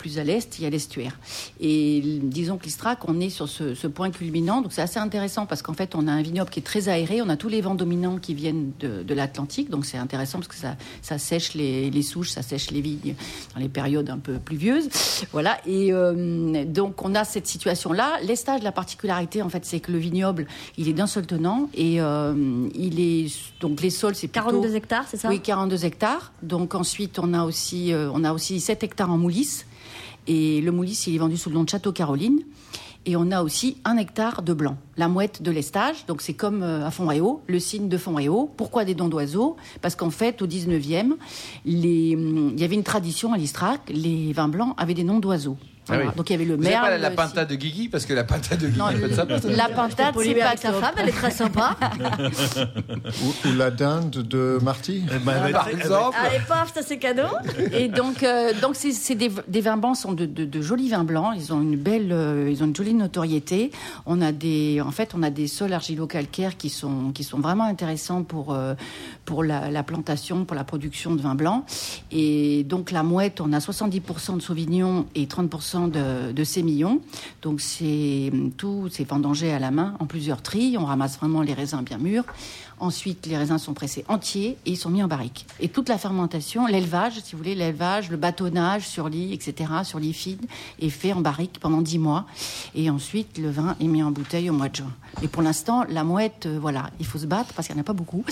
plus 0.06 0.20
à 0.20 0.24
l'est, 0.24 0.60
il 0.60 0.64
y 0.64 0.68
a 0.68 0.70
l'estuaire. 0.70 1.18
Et 1.60 2.20
disons 2.22 2.58
que 2.58 2.66
l'Istrac, 2.66 3.00
on 3.10 3.20
est 3.20 3.32
sur 3.32 3.50
ce, 3.50 3.88
point 3.88 4.12
culminant, 4.12 4.62
donc 4.62 4.72
c'est 4.72 4.84
assez 4.84 5.00
intéressant 5.00 5.48
parce 5.48 5.64
qu'en 5.64 5.74
fait, 5.74 5.96
on 5.96 6.08
a 6.08 6.12
un 6.12 6.22
vignoble 6.22 6.52
qui 6.52 6.60
est 6.60 6.64
très 6.64 6.90
aéré, 6.90 7.24
on 7.24 7.30
a 7.30 7.38
tous 7.38 7.50
les 7.50 7.60
vents 7.60 7.74
dominants 7.74 8.18
qui 8.18 8.36
viennent 8.36 8.72
de, 8.80 9.14
l'Atlantique, 9.16 9.72
donc 9.72 9.84
c'est 9.84 9.98
intéressant 9.98 10.38
parce 10.38 10.50
que 10.50 10.56
ça, 10.56 10.76
ça 11.02 11.18
sèche 11.18 11.56
les, 11.56 11.90
les, 11.90 12.02
souches, 12.04 12.30
ça 12.30 12.44
sèche 12.44 12.70
les 12.70 12.82
vignes 12.82 13.16
dans 13.56 13.60
les 13.60 13.68
périodes 13.68 14.12
un 14.12 14.20
peu 14.20 14.34
pluvieuses. 14.34 14.90
Voilà, 15.32 15.58
et 15.66 15.92
euh, 15.92 16.66
donc 16.66 17.04
on 17.04 17.16
a 17.16 17.24
cette 17.24 17.48
situation-là. 17.48 18.20
L'estage, 18.22 18.62
la 18.62 18.72
particularité, 18.72 19.42
en 19.42 19.50
fait, 19.50 19.66
c'est 19.66 19.80
que 19.80 19.92
le 19.92 19.98
vignoble, 19.98 20.46
il 20.78 20.88
est 20.88 20.94
d'un 20.94 21.08
seul 21.08 21.26
tenant 21.26 21.68
et 21.74 22.00
euh, 22.00 22.68
il 22.76 23.00
est 23.00 23.34
donc 23.60 23.82
les 23.82 23.90
sols, 23.90 24.14
c'est 24.14 24.28
plutôt 24.28 24.50
42 24.50 24.76
hectares, 24.76 25.06
c'est 25.10 25.18
ça? 25.18 25.30
Oui, 25.30 25.40
42 25.40 25.84
hectares. 25.84 26.32
Donc 26.44 26.76
ensuite, 26.76 27.18
on 27.18 27.34
a 27.34 27.44
aussi 27.44 27.92
euh, 27.92 28.12
on 28.14 28.24
a 28.24 28.34
aussi 28.34 28.60
7 28.60 28.84
hectares 28.84 29.10
en 29.10 29.18
moulis 29.18 29.66
et 30.28 30.62
le 30.62 30.72
moulis, 30.72 31.06
il 31.08 31.16
est 31.16 31.20
vendu 31.20 31.38
sous 31.38 31.50
le 31.50 31.56
nom 31.56 31.64
de 31.64 31.70
Château 31.70 31.92
Caroline. 31.92 32.40
Et 33.08 33.16
on 33.16 33.30
a 33.30 33.44
aussi 33.44 33.78
un 33.86 33.98
hectare 33.98 34.42
de 34.42 34.52
blanc, 34.54 34.78
la 34.98 35.08
mouette 35.08 35.44
de 35.44 35.52
l'estage. 35.52 36.08
Donc 36.08 36.24
c'est 36.24 36.34
comme 36.34 36.64
euh, 36.64 36.88
à 36.88 36.90
Fontréau, 36.90 37.44
le 37.46 37.60
signe 37.60 37.88
de 37.88 37.98
Fontréau. 38.00 38.50
Pourquoi 38.58 38.84
des 38.84 38.96
dents 38.96 39.10
d'oiseaux? 39.10 39.58
Parce 39.82 39.96
qu'en 39.96 40.10
fait, 40.10 40.42
au 40.42 40.48
19e, 40.48 41.14
les... 41.66 42.16
Hum, 42.16 42.54
il 42.56 42.60
y 42.60 42.64
avait 42.64 42.76
une 42.76 42.84
tradition 42.84 43.32
à 43.32 43.38
l'Istrac, 43.38 43.82
les 43.90 44.34
vins 44.34 44.48
blancs 44.48 44.74
avaient 44.78 44.96
des 44.96 45.04
noms 45.04 45.20
d'oiseaux. 45.20 45.58
Ah 45.90 45.98
Donc 46.16 46.30
il 46.30 46.34
y 46.34 46.36
avait 46.36 46.46
le 46.46 46.58
maire. 46.58 46.82
pas 46.82 46.98
la, 46.98 47.12
pintade 47.12 47.50
de 47.50 47.56
Guigui 47.56 47.90
parce 47.90 48.06
que 48.06 48.14
la 48.14 48.24
pintade 48.24 48.60
de 48.60 48.68
Guigui, 48.68 48.80
non, 48.80 48.90
le, 48.90 49.10
sympa, 49.14 49.38
La 49.50 49.70
pintade, 49.70 50.16
c'est 50.20 50.34
pas 50.36 50.58
sa 50.58 50.74
femme, 50.74 50.96
elle 50.98 51.10
est 51.10 51.12
très 51.12 51.32
sympa. 51.32 51.78
ou, 53.24 53.52
la 53.56 53.72
dinde 53.72 54.10
de 54.10 54.60
Marty. 54.62 55.04
Eh 55.14 55.20
ben, 55.20 55.52
par 55.52 55.68
exemple. 55.70 56.18
Allez, 56.20 56.40
paf, 56.48 56.74
ça 56.74 56.82
c'est 56.82 56.98
cadeau. 56.98 57.28
Et 57.72 57.88
donc, 57.88 58.24
euh, 58.24 58.54
donc 58.62 58.76
c'est 58.76 59.16
des, 59.16 59.32
des, 59.48 59.62
vins 59.62 59.78
blancs, 59.78 59.98
sont 59.98 60.14
de, 60.14 60.26
de, 60.26 60.46
de, 60.46 60.62
jolis 60.62 60.90
vins 60.90 61.04
blancs. 61.04 61.34
Ils 61.38 61.54
ont 61.54 61.62
une 61.62 61.78
belle, 61.78 62.12
euh, 62.12 62.50
ils 62.50 62.64
ont 62.64 62.68
une 62.68 62.76
jolie 62.76 62.94
notoriété. 62.94 63.72
On 64.06 64.22
a 64.22 64.32
des, 64.32 64.82
en 64.82 64.92
fait, 64.92 65.14
on 65.16 65.24
a 65.24 65.30
des 65.30 65.48
sols 65.48 65.74
argilo-calcaires 65.74 66.58
qui 66.58 66.70
sont, 66.70 67.12
qui 67.14 67.24
sont 67.24 67.40
vraiment 67.40 67.66
intéressants 67.66 68.24
pour, 68.24 68.54
euh, 68.54 68.74
pour 69.26 69.44
la, 69.44 69.72
la, 69.72 69.84
plantation, 69.84 70.46
pour 70.46 70.56
la 70.56 70.64
production 70.64 71.16
de 71.16 71.22
vins 71.22 71.36
blancs. 71.36 71.64
Et 72.12 72.64
donc 72.64 72.92
la 72.92 73.04
mouette, 73.04 73.42
on 73.42 73.52
a 73.54 73.60
70% 73.60 74.38
de 74.38 74.42
Sauvignon 74.42 75.08
et 75.16 75.26
30% 75.26 75.90
de, 75.90 76.32
de 76.32 76.44
sémillon. 76.44 77.02
Donc 77.42 77.60
c'est 77.62 78.32
tout, 78.58 78.88
c'est 78.92 79.04
vendangé 79.04 79.52
à 79.52 79.60
la 79.60 79.72
main 79.72 79.96
en 80.00 80.06
plusieurs 80.06 80.42
tris. 80.42 80.78
On 80.80 80.86
ramasse 80.86 81.18
vraiment 81.18 81.42
les 81.42 81.54
raisins 81.54 81.82
bien 81.82 81.98
mûrs. 81.98 82.26
Ensuite, 82.80 83.26
les 83.26 83.38
raisins 83.38 83.58
sont 83.58 83.74
pressés 83.74 84.04
entiers 84.08 84.58
et 84.66 84.72
ils 84.72 84.78
sont 84.78 84.90
mis 84.90 85.02
en 85.02 85.08
barrique. 85.08 85.46
Et 85.60 85.70
toute 85.70 85.88
la 85.88 85.98
fermentation, 85.98 86.68
l'élevage, 86.68 87.14
si 87.24 87.32
vous 87.32 87.38
voulez, 87.38 87.56
l'élevage, 87.56 88.10
le 88.10 88.18
bâtonnage 88.18 88.88
sur 88.88 89.08
lit, 89.08 89.34
etc., 89.34 89.72
sur 89.84 90.00
lit 90.00 90.14
fine, 90.14 90.42
est 90.82 90.90
fait 90.90 91.14
en 91.14 91.22
barrique 91.22 91.60
pendant 91.62 91.82
dix 91.82 92.00
mois. 92.00 92.26
Et 92.76 92.90
ensuite, 92.90 93.38
le 93.38 93.50
vin 93.50 93.76
est 93.80 93.88
mis 93.88 94.04
en 94.04 94.12
bouteille 94.12 94.50
au 94.50 94.54
mois 94.54 94.68
de 94.68 94.76
juin. 94.76 94.92
Et 95.24 95.28
pour 95.28 95.42
l'instant, 95.42 95.86
la 95.90 96.04
mouette, 96.04 96.46
euh, 96.46 96.58
voilà, 96.60 96.90
il 97.00 97.06
faut 97.06 97.18
se 97.18 97.26
battre 97.26 97.54
parce 97.54 97.68
qu'il 97.68 97.76
n'y 97.76 97.80
en 97.80 97.84
a 97.84 97.86
pas 97.86 97.94
beaucoup. 97.94 98.26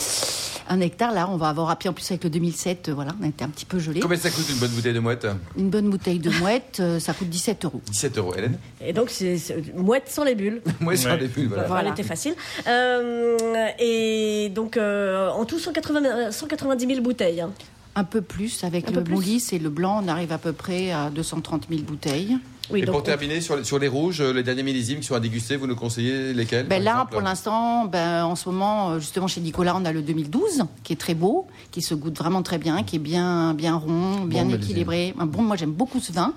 Un 0.69 0.79
hectare, 0.81 1.13
là, 1.13 1.29
on 1.29 1.37
va 1.37 1.49
avoir 1.49 1.69
appris 1.69 1.87
en 1.89 1.93
plus 1.93 2.09
avec 2.11 2.23
le 2.23 2.29
2007, 2.29 2.89
euh, 2.89 2.93
voilà, 2.93 3.11
on 3.19 3.23
a 3.23 3.27
été 3.27 3.43
un 3.43 3.49
petit 3.49 3.65
peu 3.65 3.79
gelé. 3.79 4.01
Combien 4.01 4.17
ça 4.17 4.29
coûte 4.29 4.49
une 4.49 4.57
bonne 4.57 4.71
bouteille 4.71 4.93
de 4.93 4.99
mouette? 4.99 5.27
Une 5.57 5.69
bonne 5.69 5.89
bouteille 5.89 6.19
de 6.19 6.29
mouette, 6.39 6.77
euh, 6.81 6.99
ça 6.99 7.13
coûte 7.13 7.29
17 7.29 7.65
euros. 7.65 7.81
17 7.85 8.17
euros, 8.17 8.35
Hélène? 8.35 8.57
Et 8.81 8.91
donc, 8.91 9.09
c'est 9.09 9.37
mouette 9.75 10.09
sans 10.09 10.25
les 10.25 10.35
bulles. 10.35 10.61
mouette 10.81 10.99
sans 10.99 11.15
les 11.15 11.27
bulles, 11.27 11.47
voilà. 11.47 11.67
voilà. 11.67 11.87
Elle 11.87 11.93
était 11.93 12.03
facile. 12.03 12.35
et 12.67 14.32
donc, 14.49 14.77
euh, 14.77 15.29
en 15.29 15.45
tout 15.45 15.59
180, 15.59 16.31
190 16.31 16.87
000 16.87 17.01
bouteilles. 17.01 17.41
Hein. 17.41 17.51
Un 17.95 18.03
peu 18.03 18.21
plus, 18.21 18.63
avec 18.63 18.89
le 18.91 19.03
moulis 19.03 19.49
et 19.51 19.59
le 19.59 19.69
blanc, 19.69 20.01
on 20.03 20.07
arrive 20.07 20.31
à 20.31 20.37
peu 20.37 20.53
près 20.53 20.91
à 20.91 21.09
230 21.09 21.67
000 21.69 21.83
bouteilles 21.83 22.37
et 22.73 22.85
pour 22.85 23.03
terminer, 23.03 23.41
sur, 23.41 23.65
sur, 23.65 23.77
les 23.77 23.87
rouges, 23.87 24.21
euh, 24.21 24.31
les 24.31 24.43
derniers 24.43 24.63
millésimes 24.63 24.99
qui 24.99 25.07
sont 25.07 25.15
à 25.15 25.19
déguster, 25.19 25.57
vous 25.57 25.67
nous 25.67 25.75
conseillez 25.75 26.33
lesquels 26.33 26.65
ben 26.65 26.81
Là, 26.81 27.07
pour 27.11 27.21
l'instant, 27.21 27.85
ben, 27.85 28.23
en 28.25 28.35
ce 28.35 28.47
moment, 28.49 28.91
euh, 28.91 28.99
justement, 28.99 29.27
chez 29.27 29.41
Nicolas, 29.41 29.75
on 29.75 29.85
a 29.85 29.91
le 29.91 30.01
2012, 30.01 30.63
qui 30.83 30.93
est 30.93 30.97
très 30.97 31.13
beau, 31.13 31.47
qui 31.71 31.81
se 31.81 31.93
goûte 31.93 32.17
vraiment 32.17 32.41
très 32.41 32.57
bien, 32.57 32.83
qui 32.83 32.97
est 32.97 32.99
bien, 32.99 33.53
bien 33.53 33.75
rond, 33.75 34.21
bien 34.25 34.47
équilibré. 34.49 35.13
Bon, 35.17 35.41
moi, 35.41 35.57
j'aime 35.57 35.71
beaucoup 35.71 35.99
ce 35.99 36.13
vin. 36.13 36.33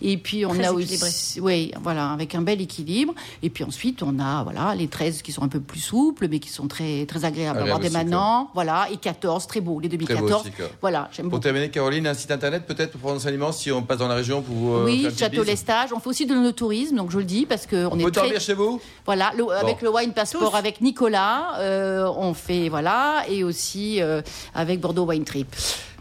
Et 0.00 0.16
puis, 0.16 0.46
on 0.46 0.58
a 0.62 0.72
aussi. 0.72 1.40
Oui, 1.40 1.72
voilà, 1.82 2.10
avec 2.12 2.34
un 2.34 2.42
bel 2.42 2.60
équilibre. 2.60 3.14
Et 3.42 3.50
puis 3.50 3.64
ensuite, 3.64 4.02
on 4.02 4.18
a 4.18 4.42
voilà, 4.44 4.74
les 4.74 4.88
13 4.88 5.22
qui 5.22 5.32
sont 5.32 5.42
un 5.42 5.48
peu 5.48 5.60
plus 5.60 5.80
souples, 5.80 6.28
mais 6.28 6.38
qui 6.38 6.48
sont 6.48 6.68
très, 6.68 7.06
très 7.06 7.24
agréables 7.24 7.60
à 7.60 7.64
boire 7.64 7.80
des 7.80 7.90
manants. 7.90 8.50
Voilà, 8.54 8.88
et 8.92 8.96
14, 8.96 9.46
très 9.46 9.60
beau, 9.60 9.78
les 9.80 9.88
2014. 9.88 10.42
Aussi, 10.42 10.52
voilà, 10.80 11.08
j'aime 11.12 11.26
beaucoup. 11.26 11.36
Pour 11.36 11.40
terminer, 11.40 11.70
Caroline, 11.70 12.06
un 12.06 12.14
site 12.14 12.30
internet 12.30 12.64
peut-être 12.66 12.92
pour 12.92 13.00
prendre 13.00 13.16
enseignement 13.16 13.52
si 13.52 13.70
on 13.70 13.82
passe 13.82 13.98
dans 13.98 14.08
la 14.08 14.14
région 14.14 14.42
pour. 14.42 14.76
Euh, 14.76 14.84
oui, 14.86 15.06
On 15.94 16.00
fait 16.00 16.08
aussi 16.08 16.26
de 16.26 16.34
l'onotourisme, 16.34 16.96
donc 16.96 17.10
je 17.10 17.18
le 17.18 17.24
dis 17.24 17.46
parce 17.46 17.66
que 17.66 17.86
on, 17.86 17.98
est 17.98 18.04
peut 18.04 18.10
très... 18.10 18.38
chez 18.40 18.54
vous? 18.54 18.80
Voilà, 19.04 19.32
avec 19.60 19.82
le 19.82 19.90
Wine 19.90 20.12
Passport, 20.12 20.54
avec 20.54 20.80
Nicolas, 20.80 21.58
euh, 21.58 22.10
on 22.16 22.34
fait 22.34 22.68
voilà, 22.68 23.24
et 23.28 23.42
aussi 23.42 24.00
euh, 24.00 24.22
avec 24.54 24.80
Bordeaux 24.80 25.04
Wine 25.06 25.24
Trip. 25.24 25.48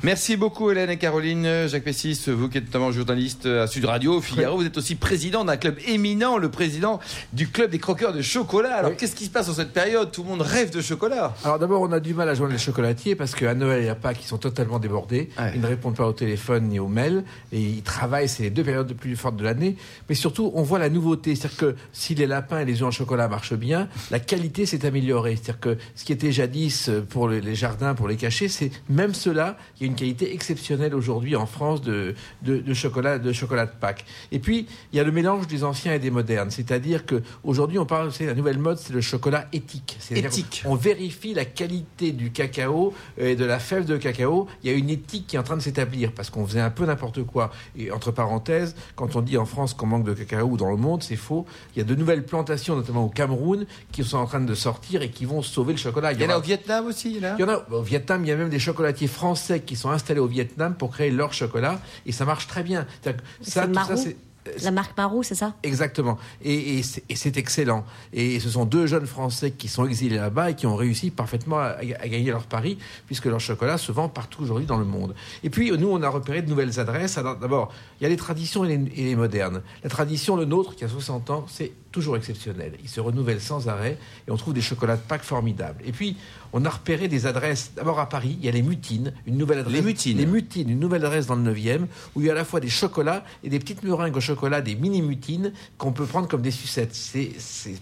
Merci 0.03 0.35
beaucoup 0.35 0.69
Hélène 0.69 0.89
et 0.89 0.97
Caroline. 0.97 1.67
Jacques 1.67 1.85
Pessis, 1.85 2.27
vous 2.27 2.49
qui 2.49 2.57
êtes 2.57 2.65
notamment 2.65 2.91
journaliste 2.91 3.45
à 3.45 3.65
Sud 3.65 3.85
Radio, 3.85 4.21
Figaro, 4.21 4.57
vous 4.57 4.65
êtes 4.65 4.77
aussi 4.77 4.95
président 4.95 5.45
d'un 5.45 5.57
club 5.57 5.77
éminent, 5.87 6.37
le 6.37 6.49
président 6.51 6.99
du 7.33 7.47
club 7.47 7.71
des 7.71 7.79
croqueurs 7.79 8.13
de 8.13 8.21
chocolat. 8.21 8.75
Alors 8.75 8.95
qu'est-ce 8.95 9.15
qui 9.15 9.25
se 9.25 9.29
passe 9.31 9.49
en 9.49 9.53
cette 9.53 9.71
période 9.71 10.11
Tout 10.11 10.21
le 10.23 10.29
monde 10.29 10.41
rêve 10.41 10.69
de 10.69 10.81
chocolat. 10.81 11.33
Alors 11.43 11.59
d'abord, 11.59 11.81
on 11.81 11.91
a 11.91 11.99
du 11.99 12.13
mal 12.13 12.29
à 12.29 12.35
joindre 12.35 12.51
les 12.53 12.59
chocolatiers 12.59 13.15
parce 13.15 13.33
qu'à 13.33 13.55
Noël 13.55 13.83
et 13.83 13.89
à 13.89 13.95
Pâques, 13.95 14.19
ils 14.21 14.27
sont 14.27 14.37
totalement 14.37 14.79
débordés. 14.79 15.29
Ils 15.55 15.61
ne 15.61 15.67
répondent 15.67 15.95
pas 15.95 16.05
au 16.05 16.13
téléphone 16.13 16.67
ni 16.67 16.77
aux 16.77 16.89
mails 16.89 17.23
et 17.51 17.59
ils 17.59 17.81
travaillent. 17.81 18.29
C'est 18.29 18.43
les 18.43 18.49
deux 18.51 18.63
périodes 18.63 18.89
les 18.89 18.95
plus 18.95 19.15
fortes 19.15 19.37
de 19.37 19.43
l'année. 19.43 19.75
Mais 20.09 20.15
surtout, 20.15 20.51
on 20.55 20.61
voit 20.61 20.77
la 20.77 20.89
nouveauté. 20.89 21.35
C'est-à-dire 21.35 21.57
que 21.57 21.75
si 21.93 22.13
les 22.15 22.27
lapins 22.27 22.59
et 22.59 22.65
les 22.65 22.81
œufs 22.81 22.89
en 22.89 22.91
chocolat 22.91 23.27
marchent 23.27 23.55
bien, 23.55 23.87
la 24.11 24.19
qualité 24.19 24.65
s'est 24.65 24.85
améliorée. 24.85 25.35
C'est-à-dire 25.35 25.59
que 25.61 25.77
ce 25.95 26.03
qui 26.03 26.11
était 26.11 26.31
jadis 26.31 26.91
pour 27.09 27.27
les 27.29 27.55
jardins, 27.55 27.95
pour 27.95 28.07
les 28.07 28.17
cacher, 28.17 28.49
c'est 28.49 28.71
même 28.89 29.13
cela, 29.13 29.57
il 29.81 29.84
une 29.85 29.95
qualité 29.95 30.33
exceptionnelle 30.33 30.93
aujourd'hui 30.93 31.35
en 31.35 31.45
France 31.45 31.81
de, 31.81 32.15
de, 32.41 32.73
chocolat 32.73 33.19
de 33.19 33.31
chocolat 33.31 33.65
de 33.65 33.71
Pâques. 33.71 34.05
Et 34.31 34.39
puis, 34.39 34.67
il 34.91 34.97
y 34.97 34.99
a 34.99 35.03
le 35.03 35.11
mélange 35.11 35.47
des 35.47 35.63
anciens 35.63 35.93
et 35.93 35.99
des 35.99 36.11
modernes. 36.11 36.51
C'est-à-dire 36.51 37.05
qu'aujourd'hui, 37.05 37.79
on 37.79 37.85
parle, 37.85 38.11
c'est 38.11 38.25
la 38.25 38.33
nouvelle 38.33 38.57
mode, 38.57 38.77
c'est 38.77 38.93
le 38.93 39.01
chocolat 39.01 39.47
éthique. 39.53 39.97
Éthique. 40.11 40.63
On 40.65 40.75
vérifie 40.75 41.33
la 41.33 41.45
qualité 41.45 42.11
du 42.11 42.31
cacao 42.31 42.93
et 43.17 43.35
de 43.35 43.45
la 43.45 43.59
fève 43.59 43.85
de 43.85 43.97
cacao. 43.97 44.47
Il 44.63 44.71
y 44.71 44.73
a 44.73 44.77
une 44.77 44.89
éthique 44.89 45.27
qui 45.27 45.35
est 45.35 45.39
en 45.39 45.43
train 45.43 45.57
de 45.57 45.61
s'établir 45.61 46.11
parce 46.11 46.29
qu'on 46.29 46.45
faisait 46.45 46.61
un 46.61 46.69
peu 46.69 46.85
n'importe 46.85 47.23
quoi. 47.23 47.51
Et 47.77 47.91
entre 47.91 48.11
parenthèses, 48.11 48.75
quand 48.95 49.15
on 49.15 49.21
dit 49.21 49.37
en 49.37 49.45
France 49.45 49.73
qu'on 49.73 49.87
manque 49.87 50.05
de 50.05 50.13
cacao 50.13 50.47
ou 50.47 50.57
dans 50.57 50.71
le 50.71 50.77
monde, 50.77 51.03
c'est 51.03 51.15
faux. 51.15 51.45
Il 51.75 51.79
y 51.79 51.81
a 51.81 51.85
de 51.85 51.95
nouvelles 51.95 52.25
plantations, 52.25 52.75
notamment 52.75 53.05
au 53.05 53.09
Cameroun, 53.09 53.65
qui 53.91 54.03
sont 54.03 54.17
en 54.17 54.25
train 54.25 54.41
de 54.41 54.55
sortir 54.55 55.01
et 55.01 55.09
qui 55.09 55.25
vont 55.25 55.41
sauver 55.41 55.73
le 55.73 55.79
chocolat. 55.79 56.13
Il 56.13 56.21
y, 56.21 56.25
en 56.25 56.29
a 56.29 56.37
au 56.37 56.41
Vietnam 56.41 56.87
aussi, 56.87 57.19
là? 57.19 57.35
Il 57.37 57.41
y 57.41 57.45
en 57.45 57.49
a 57.49 57.65
au 57.71 57.81
Vietnam, 57.81 58.23
il 58.23 58.29
y 58.29 58.31
a 58.31 58.35
même 58.35 58.49
des 58.49 58.59
chocolatiers 58.59 59.07
français 59.07 59.61
qui 59.61 59.74
sont 59.75 59.89
installés 59.89 60.19
au 60.19 60.27
Vietnam 60.27 60.75
pour 60.75 60.91
créer 60.91 61.11
leur 61.11 61.33
chocolat 61.33 61.79
et 62.05 62.11
ça 62.11 62.25
marche 62.25 62.47
très 62.47 62.63
bien. 62.63 62.85
Ça, 63.41 63.67
c'est 63.95 64.17
la 64.61 64.71
marque 64.71 64.95
Marou, 64.97 65.23
c'est 65.23 65.35
ça? 65.35 65.55
Exactement. 65.63 66.17
Et, 66.43 66.81
c'est 66.83 67.37
excellent. 67.37 67.85
Et 68.13 68.39
ce 68.39 68.49
sont 68.49 68.65
deux 68.65 68.85
jeunes 68.85 69.07
Français 69.07 69.51
qui 69.51 69.67
sont 69.67 69.85
exilés 69.85 70.17
là-bas 70.17 70.51
et 70.51 70.55
qui 70.55 70.67
ont 70.67 70.75
réussi 70.75 71.09
parfaitement 71.09 71.59
à, 71.59 71.83
gagner 71.83 72.31
leur 72.31 72.43
pari, 72.43 72.77
puisque 73.07 73.25
leur 73.25 73.39
chocolat 73.39 73.77
se 73.77 73.91
vend 73.91 74.09
partout 74.09 74.43
aujourd'hui 74.43 74.67
dans 74.67 74.77
le 74.77 74.85
monde. 74.85 75.15
Et 75.43 75.49
puis, 75.49 75.71
nous, 75.71 75.89
on 75.89 76.01
a 76.03 76.09
repéré 76.09 76.41
de 76.41 76.49
nouvelles 76.49 76.79
adresses. 76.79 77.15
D'abord, 77.15 77.73
il 77.99 78.03
y 78.03 78.05
a 78.05 78.09
les 78.09 78.17
traditions 78.17 78.63
et 78.65 78.77
les, 78.77 78.91
et 78.95 79.03
les 79.05 79.15
modernes. 79.15 79.61
La 79.83 79.89
tradition, 79.89 80.35
le 80.35 80.45
nôtre, 80.45 80.75
qui 80.75 80.83
a 80.83 80.89
60 80.89 81.29
ans, 81.31 81.45
c'est 81.49 81.71
toujours 81.95 82.17
exceptionnel. 82.17 82.73
Il 82.83 82.89
se 82.89 82.99
renouvelle 82.99 83.39
sans 83.39 83.69
arrêt 83.69 83.97
et 84.27 84.31
on 84.31 84.35
trouve 84.35 84.53
des 84.53 84.61
chocolats 84.61 84.97
de 84.97 85.01
Pâques 85.01 85.23
formidables. 85.23 85.81
Et 85.85 85.93
puis, 85.93 86.17
on 86.51 86.65
a 86.65 86.69
repéré 86.69 87.07
des 87.07 87.25
adresses. 87.25 87.71
D'abord 87.73 88.01
à 88.01 88.09
Paris, 88.09 88.35
il 88.37 88.45
y 88.45 88.49
a 88.49 88.51
les 88.51 88.61
Mutines, 88.61 89.13
une 89.25 89.37
nouvelle 89.37 89.59
adresse. 89.59 89.73
Les 89.73 89.81
Mutines. 89.81 90.17
Les 90.17 90.25
Mutines, 90.25 90.69
une 90.69 90.79
nouvelle 90.79 91.05
adresse 91.05 91.25
dans 91.25 91.35
le 91.35 91.53
9e, 91.53 91.85
où 92.13 92.19
il 92.19 92.27
y 92.27 92.29
a 92.29 92.33
à 92.33 92.35
la 92.35 92.43
fois 92.43 92.59
des 92.59 92.67
chocolats 92.67 93.23
et 93.45 93.49
des 93.49 93.59
petites 93.59 93.81
meringues 93.81 94.17
au 94.17 94.19
chocolat, 94.19 94.61
des 94.61 94.75
mini-mutines 94.75 95.53
qu'on 95.77 95.93
peut 95.93 96.05
prendre 96.05 96.27
comme 96.27 96.41
des 96.41 96.51
sucettes. 96.51 96.93
C'est 96.93 97.31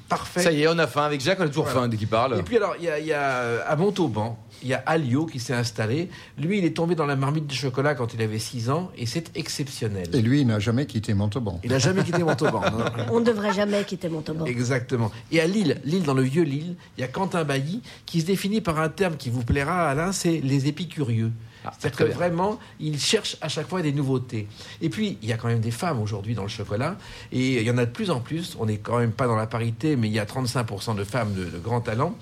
parfait. 0.08 0.42
Ça 0.42 0.52
y 0.52 0.62
est, 0.62 0.68
on 0.68 0.78
a 0.78 0.86
faim. 0.86 1.06
Avec 1.06 1.20
Jacques, 1.20 1.40
on 1.40 1.46
a 1.46 1.48
toujours 1.48 1.70
faim 1.70 1.88
dès 1.88 1.98
qu'il 1.98 2.08
parle. 2.08 2.38
Et 2.38 2.44
puis 2.44 2.58
alors, 2.58 2.76
il 2.78 2.86
y 2.86 2.90
a, 2.90 3.00
il 3.00 3.08
y 3.08 3.14
a 3.14 3.32
euh, 3.40 3.64
à 3.68 3.76
Montauban, 3.76 4.38
il 4.62 4.70
y 4.70 4.74
a 4.74 4.84
Alio 4.86 5.26
qui 5.26 5.40
s'est 5.40 5.54
installé. 5.54 6.10
Lui, 6.38 6.60
il 6.60 6.66
est 6.66 6.76
tombé 6.76 6.96
dans 6.96 7.06
la 7.06 7.16
marmite 7.16 7.48
de 7.48 7.54
chocolat 7.54 7.96
quand 7.96 8.14
il 8.14 8.22
avait 8.22 8.40
6 8.40 8.70
ans 8.70 8.92
et 8.98 9.06
c'est 9.06 9.36
exceptionnel. 9.36 10.08
Et 10.14 10.22
lui, 10.22 10.42
il 10.42 10.48
n'a 10.48 10.60
jamais 10.60 10.86
quitté 10.86 11.14
Montauban. 11.14 11.60
Il 11.64 11.72
n'a 11.72 11.80
jamais 11.80 12.04
quitté 12.04 12.24
Montauban. 12.24 12.62
On 13.12 13.20
ne 13.20 13.26
devrait 13.26 13.54
jamais 13.54 13.84
quitter 13.84 14.10
Montauban. 14.10 14.46
Exactement. 14.46 15.12
Et 15.32 15.40
à 15.40 15.48
Lille, 15.48 15.82
Lille, 15.84 16.04
dans 16.04 16.14
le 16.14 16.24
vieux 16.24 16.44
Lille, 16.44 16.76
il 16.98 17.02
y 17.02 17.04
a 17.04 17.08
Quentin 17.08 17.44
Bailly 17.44 17.82
qui 18.06 18.22
se 18.22 18.26
définit 18.26 18.62
par 18.62 18.80
un 18.80 18.90
terme 18.90 19.18
qui 19.18 19.30
vous 19.30 19.44
plaira, 19.44 19.90
Alain, 19.90 20.12
c'est 20.12 20.40
les 20.42 20.68
épicurieux. 20.68 21.32
Ah, 21.66 21.72
C'est-à-dire 21.78 22.08
que 22.08 22.14
vraiment, 22.14 22.60
il 22.80 23.00
cherche 23.00 23.38
à 23.42 23.50
chaque 23.50 23.68
fois 23.68 23.82
des 23.82 23.92
nouveautés. 23.92 24.48
Et 24.82 24.90
puis, 24.90 25.18
il 25.22 25.30
y 25.30 25.34
a 25.34 25.38
quand 25.38 25.48
même 25.48 25.62
des 25.62 25.72
femmes 25.72 26.02
aujourd'hui 26.02 26.36
dans 26.36 26.44
le 26.44 26.50
chocolat, 26.50 26.98
et 27.32 27.62
il 27.62 27.64
y 27.64 27.72
en 27.72 27.78
a 27.78 27.86
de 27.86 27.92
plus 27.92 28.10
en 28.10 28.20
plus. 28.20 28.56
On 28.60 28.66
n'est 28.66 28.78
quand 28.78 29.00
même 29.00 29.12
pas 29.12 29.28
dans 29.28 29.36
la 29.36 29.48
parité, 29.48 29.96
mais 29.96 30.08
il 30.08 30.14
y 30.14 30.20
a 30.20 30.26
35% 30.26 30.96
de 30.96 31.04
femmes 31.04 31.34
de, 31.34 31.46
de 31.46 31.60
grand 31.60 31.82
talent. 31.82 32.16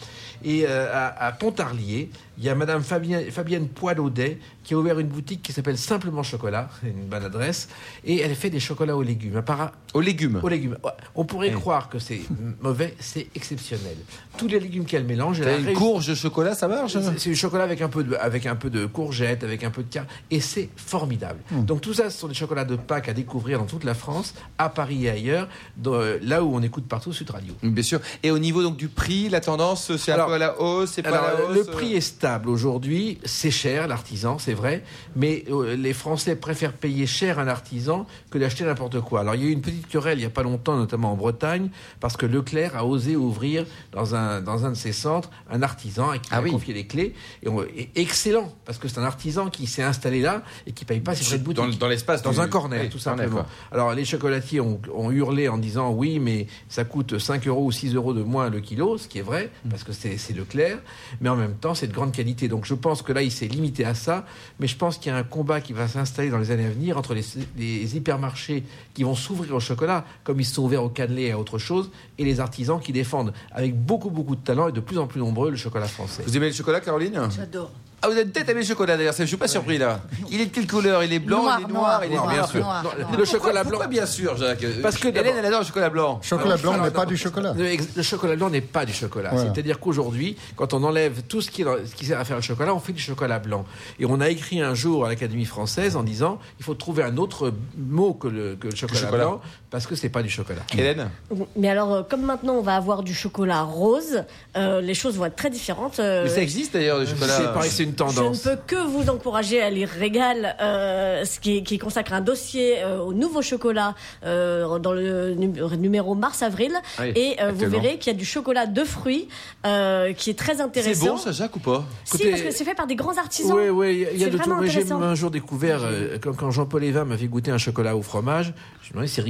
Et 0.44 0.66
euh, 0.68 1.10
à, 1.18 1.32
Pontarlier, 1.32 2.10
il 2.38 2.44
y 2.44 2.50
a 2.50 2.56
Madame 2.56 2.82
Fabienne, 2.82 3.30
Fabienne 3.32 3.68
Poilaudet, 3.68 4.40
qui 4.64 4.74
a 4.74 4.78
ouvert 4.78 5.00
une 5.00 5.08
boutique 5.08 5.42
qui 5.42 5.54
s'appelle 5.54 5.78
Simplement 5.78 6.24
Chocolat, 6.24 6.70
une 6.84 7.06
bonne 7.06 7.24
adresse, 7.24 7.68
et 8.06 8.20
elle 8.22 8.36
fait 8.36 8.50
des 8.50 8.60
chocolats 8.60 8.96
aux 8.96 9.02
légumes. 9.04 9.38
Appara- 9.40 9.72
Aux 9.94 10.02
légumes. 10.02 10.40
Aux 10.44 10.48
légumes. 10.50 10.78
On 11.16 11.26
pourrait 11.26 11.50
Oui. 11.50 11.56
croire 11.56 11.90
que 11.90 12.00
c'est 12.00 12.22
mauvais, 12.62 12.96
c'est 13.00 13.28
exceptionnel. 13.36 13.96
Tous 14.38 14.48
les 14.48 14.60
légumes 14.60 14.86
qu'elle 14.86 15.06
mélange, 15.06 15.40
elle 15.42 15.48
a 15.50 15.58
une 15.58 15.66
réussi- 15.66 15.74
courge 15.78 16.08
de 16.08 16.16
chocolat, 16.16 16.54
ça 16.56 16.68
marche 16.68 16.94
c'est 16.94 17.20
c'est 17.20 17.30
du 17.30 17.36
chocolat 17.36 17.64
avec 17.64 17.82
un 17.82 17.90
peu 17.90 18.04
de, 18.04 18.16
avec 18.16 18.46
un 18.46 18.56
peu 18.56 18.70
de 18.70 18.86
courgette, 18.86 19.44
avec 19.44 19.64
un 19.64 19.72
peu 19.72 19.84
de 19.84 19.90
car 19.92 20.06
et 20.30 20.40
c'est 20.40 20.70
formidable. 20.76 21.40
Donc 21.52 21.82
tout 21.82 21.94
ça, 21.94 22.10
ce 22.10 22.18
sont 22.20 22.28
des 22.28 22.34
chocolats 22.34 22.66
de 22.66 22.76
Pâques 22.76 23.10
à 23.10 23.14
découvrir 23.14 23.60
dans 23.60 23.66
toute 23.66 23.84
la 23.84 23.94
France, 23.94 24.34
à 24.58 24.70
Paris 24.70 25.06
et 25.06 25.10
ailleurs, 25.10 25.48
dans, 25.78 25.94
euh, 25.94 26.18
là 26.22 26.44
où 26.44 26.56
on 26.56 26.62
écoute 26.62 26.86
partout 26.88 27.14
Sud 27.14 27.30
Radio. 27.30 27.54
Bien 27.64 27.84
sûr. 27.84 28.00
Et 28.24 28.32
au 28.32 28.40
niveau 28.40 28.62
donc 28.64 28.78
du 28.78 28.88
prix, 28.88 29.30
la 29.30 29.42
tendance, 29.42 29.96
c'est 29.98 30.12
un 30.12 30.26
peu 30.26 30.34
à 30.34 30.38
la 30.38 30.60
hausse, 30.62 30.92
c'est 30.94 31.02
pas 31.02 31.10
Alors, 31.10 31.24
à 31.26 31.34
la 31.34 31.46
hausse 31.46 31.58
le 31.58 31.64
prix 31.72 31.94
est 31.96 32.02
stable 32.02 32.50
aujourd'hui, 32.50 33.20
c'est 33.26 33.52
cher 33.52 33.88
l'artisan, 33.88 34.38
c'est 34.40 34.51
vrai, 34.54 34.84
mais 35.16 35.44
euh, 35.50 35.76
les 35.76 35.94
Français 35.94 36.36
préfèrent 36.36 36.74
payer 36.74 37.06
cher 37.08 37.40
un 37.40 37.48
artisan 37.48 38.06
que 38.30 38.38
d'acheter 38.38 38.64
n'importe 38.64 39.00
quoi. 39.02 39.22
Alors 39.22 39.36
il 39.36 39.44
y 39.44 39.46
a 39.46 39.50
eu 39.50 39.52
une 39.52 39.62
petite 39.62 39.88
querelle 39.88 40.18
il 40.18 40.22
n'y 40.22 40.28
a 40.28 40.30
pas 40.32 40.44
longtemps, 40.44 40.76
notamment 40.78 41.12
en 41.12 41.16
Bretagne, 41.16 41.70
parce 42.00 42.18
que 42.18 42.26
Leclerc 42.26 42.76
a 42.76 42.86
osé 42.86 43.16
ouvrir 43.16 43.66
dans 43.92 44.16
un, 44.16 44.42
dans 44.42 44.66
un 44.66 44.72
de 44.72 44.76
ses 44.76 44.94
centres 44.94 45.30
un 45.50 45.62
artisan 45.62 46.10
à 46.10 46.18
qui 46.18 46.30
Ah 46.32 46.38
a 46.38 46.42
oui. 46.42 46.52
confié 46.52 46.74
les 46.74 46.88
clés. 46.88 47.14
Et, 47.44 47.50
on- 47.50 47.64
et 47.64 47.90
excellent, 47.96 48.54
parce 48.66 48.78
que 48.78 48.88
c'est 48.88 49.00
un 49.00 49.04
artisan 49.04 49.50
qui 49.50 49.68
s'est 49.68 49.84
installé 49.84 50.22
là 50.22 50.44
et 50.68 50.72
qui 50.72 50.86
paye 50.86 51.00
pas 51.00 51.16
ses 51.16 51.24
frais 51.24 51.38
de 51.38 51.44
boutique. 51.44 51.64
Dans- 51.64 51.78
dans 51.78 51.88
l'espace 51.88 52.22
Dans 52.22 52.32
du- 52.32 52.40
un 52.40 52.48
corner, 52.48 52.82
oui, 52.82 52.90
tout 52.90 53.00
simplement. 53.00 53.46
Alors 53.72 53.94
les 53.94 54.06
chocolatiers 54.06 54.60
ont, 54.62 54.80
ont 54.94 55.12
hurlé 55.12 55.48
en 55.48 55.58
disant 55.58 55.92
oui, 55.92 56.20
mais 56.20 56.48
ça 56.70 56.84
coûte 56.84 57.18
5 57.20 57.48
euros 57.48 57.66
ou 57.66 57.72
6 57.72 57.94
euros 57.96 58.14
de 58.14 58.24
moins 58.24 58.50
le 58.50 58.60
kilo, 58.60 58.98
ce 58.98 59.08
qui 59.08 59.20
est 59.20 59.24
vrai, 59.24 59.52
Mm. 59.66 59.70
parce 59.70 59.84
que 59.84 59.92
c'est 59.94 60.18
c'est 60.18 60.34
Leclerc, 60.34 60.80
mais 61.22 61.30
en 61.30 61.36
même 61.36 61.56
temps 61.56 61.74
c'est 61.76 61.88
de 61.88 61.94
grande 61.94 62.12
qualité. 62.12 62.48
Donc 62.48 62.66
je 62.66 62.74
pense 62.74 63.02
que 63.02 63.12
là 63.14 63.22
il 63.22 63.32
s'est 63.32 63.48
limité 63.48 63.86
à 63.86 63.94
ça, 63.96 64.26
mais 64.60 64.68
je 64.68 64.76
pense 64.76 64.98
qu'il 64.98 65.12
y 65.12 65.16
a 65.16 65.18
un 65.18 65.24
combat 65.24 65.62
qui 65.62 65.74
va 65.74 65.88
s'installer 65.88 66.30
dans 66.30 66.38
les 66.38 66.52
années 66.52 66.66
à 66.66 66.70
venir 66.70 66.98
entre 66.98 67.14
les, 67.14 67.24
les 67.58 67.96
hypermarchés 67.96 68.64
qui 68.94 69.04
vont 69.04 69.16
s'ouvrir 69.16 69.56
au 69.56 69.60
chocolat, 69.60 70.06
comme 70.24 70.40
ils 70.40 70.46
se 70.46 70.56
sont 70.56 70.64
ouverts 70.64 70.84
au 70.84 70.90
cannelé 70.90 71.24
et 71.24 71.32
à 71.32 71.40
autre 71.40 71.58
chose, 71.58 71.90
et 72.18 72.24
les 72.24 72.40
artisans 72.40 72.80
qui 72.80 72.92
défendent 72.92 73.34
avec 73.52 73.76
beaucoup 73.76 74.10
beaucoup 74.10 74.36
de 74.36 74.42
talent 74.42 74.70
et 74.70 74.72
de 74.72 74.80
plus 74.80 74.98
en 74.98 75.08
plus 75.08 75.20
nombreux 75.20 75.52
le 75.52 75.58
chocolat 75.58 75.88
français. 75.88 76.24
Vous 76.26 76.36
aimez 76.38 76.48
le 76.48 76.54
chocolat, 76.54 76.82
Caroline? 76.82 77.20
J'adore. 77.36 77.72
Ah, 78.04 78.10
vous 78.10 78.18
êtes 78.18 78.34
peut-être 78.34 78.50
aimé 78.50 78.62
le 78.62 78.66
chocolat 78.66 78.98
d'ailleurs, 78.98 79.14
je 79.16 79.24
suis 79.26 79.38
pas 79.38 79.48
surpris 79.48 79.78
là. 79.78 80.00
Il 80.32 80.42
est 80.42 80.48
de 80.48 80.52
quelle 80.54 80.66
couleur? 80.66 81.04
Il 81.04 81.14
est 81.14 81.20
blanc, 81.20 81.44
Noir, 81.44 81.60
il 81.60 81.66
est 81.66 81.68
noir, 81.72 81.82
noir, 81.84 82.06
il 82.06 82.12
est 82.12 82.16
noir, 82.16 82.28
bien 82.30 82.48
sûr. 82.48 82.60
noir, 82.62 82.84
Non, 82.84 82.90
noir. 82.90 82.96
le 82.98 83.06
Pourquoi- 83.06 83.26
chocolat 83.26 83.62
blanc. 83.64 83.70
Pourquoi 83.72 83.88
bien 83.88 84.06
sûr, 84.08 84.36
Jacques? 84.38 84.66
Parce 84.82 84.98
que 84.98 85.08
Hélène, 85.10 85.36
elle 85.38 85.46
adore 85.46 85.60
le 85.60 85.66
chocolat 85.68 85.90
blanc. 85.92 86.20
Chocolat 86.24 86.58
blanc 86.58 86.78
n'est 86.82 86.90
pas 86.92 87.06
du 87.06 87.16
chocolat. 87.16 87.54
Le, 87.56 88.02
chocolat 88.04 88.36
blanc 88.36 88.50
n'est 88.50 88.62
pas 88.62 88.86
du 88.86 88.94
chocolat. 88.94 89.30
Voilà. 89.32 89.54
C'est-à-dire 89.54 89.80
qu'aujourd'hui, 89.80 90.36
quand 90.56 90.74
on 90.74 90.84
enlève 90.84 91.22
tout 91.28 91.42
ce 91.42 91.52
qui, 91.52 91.62
est 91.62 91.66
dans- 91.66 91.76
ce 91.86 91.94
qui 91.94 92.06
sert 92.06 92.20
à 92.20 92.26
faire 92.26 92.38
le 92.38 92.42
chocolat, 92.42 92.74
on 92.74 92.80
fait 92.80 92.94
du 92.94 93.02
chocolat 93.02 93.38
blanc. 93.38 93.66
Et 94.00 94.06
on 94.06 94.20
a 94.20 94.30
écrit 94.30 94.62
un 94.62 94.74
jour 94.74 95.06
à 95.06 95.10
l'Académie 95.10 95.46
française 95.46 95.96
en 95.96 96.02
disant 96.04 96.40
il 96.60 96.66
faut 96.66 96.74
trouver 96.74 97.04
un 97.04 97.18
autre 97.18 97.54
mot 97.78 98.14
que 98.16 98.28
le, 98.28 98.56
que 98.56 98.68
le 98.70 98.76
chocolat, 98.76 99.00
chocolat. 99.00 99.26
blanc 99.26 99.42
parce 99.72 99.88
que 99.88 99.96
c'est 99.96 100.10
pas 100.10 100.22
du 100.22 100.30
chocolat. 100.30 100.62
Hélène 100.78 101.10
Mais 101.56 101.70
alors, 101.70 101.94
euh, 101.94 102.04
comme 102.04 102.22
maintenant 102.22 102.54
on 102.56 102.62
va 102.62 102.76
avoir 102.76 103.02
du 103.02 103.14
chocolat 103.16 103.64
rose, 103.64 104.24
euh, 104.58 104.82
les 104.82 104.94
choses 104.94 105.16
vont 105.18 105.26
être 105.26 105.36
très 105.38 105.50
différentes. 105.50 106.00
euh, 106.00 106.24
Mais 106.26 106.30
ça 106.30 106.42
existe 106.42 106.74
d'ailleurs, 106.74 107.00
le 107.00 107.06
chocolat. 107.06 107.34
C'est 107.38 107.54
pareil, 107.54 107.72
c'est 107.72 107.84
une 107.84 107.90
Je 107.98 108.04
ne 108.04 108.10
tendance. 108.10 108.42
peux 108.44 108.58
que 108.68 108.76
vous 108.76 109.10
encourager 109.10 109.62
à 109.62 109.70
lire 109.70 109.90
Régal, 109.90 110.56
euh, 110.62 111.26
ce 111.26 111.40
qui, 111.40 111.64
qui 111.64 111.78
consacre 111.80 112.14
un 112.14 112.22
dossier 112.22 112.84
euh, 112.84 113.00
au 113.00 113.14
nouveau 113.14 113.42
chocolat 113.42 113.96
euh, 114.26 114.78
dans 114.78 114.92
le 114.94 115.34
nu- 115.36 115.54
numéro 115.78 116.14
mars-avril. 116.16 116.74
Oui, 117.00 117.14
et 117.16 117.42
euh, 117.42 117.52
vous 117.56 117.70
verrez 117.70 117.98
qu'il 117.98 118.12
y 118.12 118.16
a 118.16 118.20
du 118.20 118.26
chocolat 118.26 118.66
de 118.66 118.84
fruits 118.84 119.30
euh, 119.66 120.12
qui 120.14 120.30
est 120.30 120.38
très 120.38 120.56
C'est 120.56 120.62
intéressant. 120.62 121.06
bon 121.06 121.18
ça, 121.18 121.32
Jacques, 121.32 121.56
ou 121.56 121.60
pas 121.60 121.86
Si, 122.04 122.18
parce 122.30 122.42
que 122.42 122.52
c'est 122.52 122.66
fait 122.66 122.76
par 122.76 122.88
des 122.88 122.96
grands 122.96 123.18
artisans. 123.18 123.56
Oui, 123.58 123.70
oui, 123.70 124.08
il 124.14 124.20
y 124.20 124.24
a 124.24 124.26
C'est 124.26 124.32
de 124.32 124.38
tout. 124.38 124.68
j'ai 124.68 124.92
un 124.92 125.16
jour 125.16 125.32
découvert, 125.32 125.80
euh, 125.84 126.18
quand, 126.22 126.34
quand 126.36 126.52
Jean-Paul 126.52 126.84
Evin 126.84 127.06
m'a 127.06 127.18
fait 127.18 127.28
goûter 127.28 127.52
un 127.52 127.58
chocolat 127.58 127.96
au 127.96 128.02
fromage, 128.02 128.54
je 128.82 128.90
me 128.90 128.94
demandais 128.94 129.08
s'il 129.08 129.24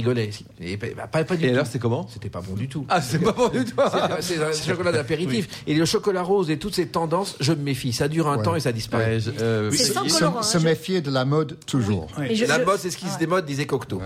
Et 0.60 0.76
pas, 0.76 1.06
pas, 1.06 1.24
pas 1.24 1.36
du 1.36 1.44
Et 1.44 1.48
tout. 1.48 1.54
alors, 1.54 1.66
c'est 1.66 1.78
comment 1.78 2.06
C'était 2.12 2.28
pas 2.28 2.40
bon 2.40 2.54
du 2.54 2.68
tout. 2.68 2.86
Ah, 2.88 3.00
c'est 3.00 3.18
pas 3.18 3.32
bon 3.32 3.48
du 3.48 3.64
tout. 3.64 3.74
C'est 4.20 4.38
un 4.42 4.52
chocolat 4.66 4.92
d'apéritif. 4.92 5.62
Et 5.66 5.74
le 5.74 5.84
chocolat 5.84 6.22
rose 6.22 6.50
et 6.50 6.58
toutes 6.58 6.74
ces 6.74 6.86
tendances, 6.86 7.36
je 7.40 7.52
me 7.52 7.62
méfie. 7.62 7.92
Ça 7.92 8.08
dure 8.08 8.28
un 8.28 8.36
Ouais. 8.38 8.42
temps 8.42 8.54
et 8.56 8.60
ça 8.60 8.72
disparaît. 8.72 9.14
Ouais, 9.16 9.20
je- 9.20 9.30
euh, 9.40 9.70
C'est 9.72 9.84
oui, 9.88 9.92
sans 9.94 10.02
oui. 10.02 10.10
Se, 10.10 10.18
colorant, 10.18 10.38
hein, 10.38 10.42
se 10.42 10.58
je- 10.58 10.64
méfier 10.64 11.00
de 11.00 11.10
la 11.10 11.24
mode 11.24 11.56
toujours. 11.66 12.08
Je- 12.32 12.44
la 12.44 12.58
je- 12.60 12.64
mode, 12.64 12.78
c'est 12.78 12.90
ce 12.90 12.96
qui 12.96 13.08
se 13.08 13.18
démode, 13.18 13.44
disait 13.44 13.66
Cocteau. 13.66 14.00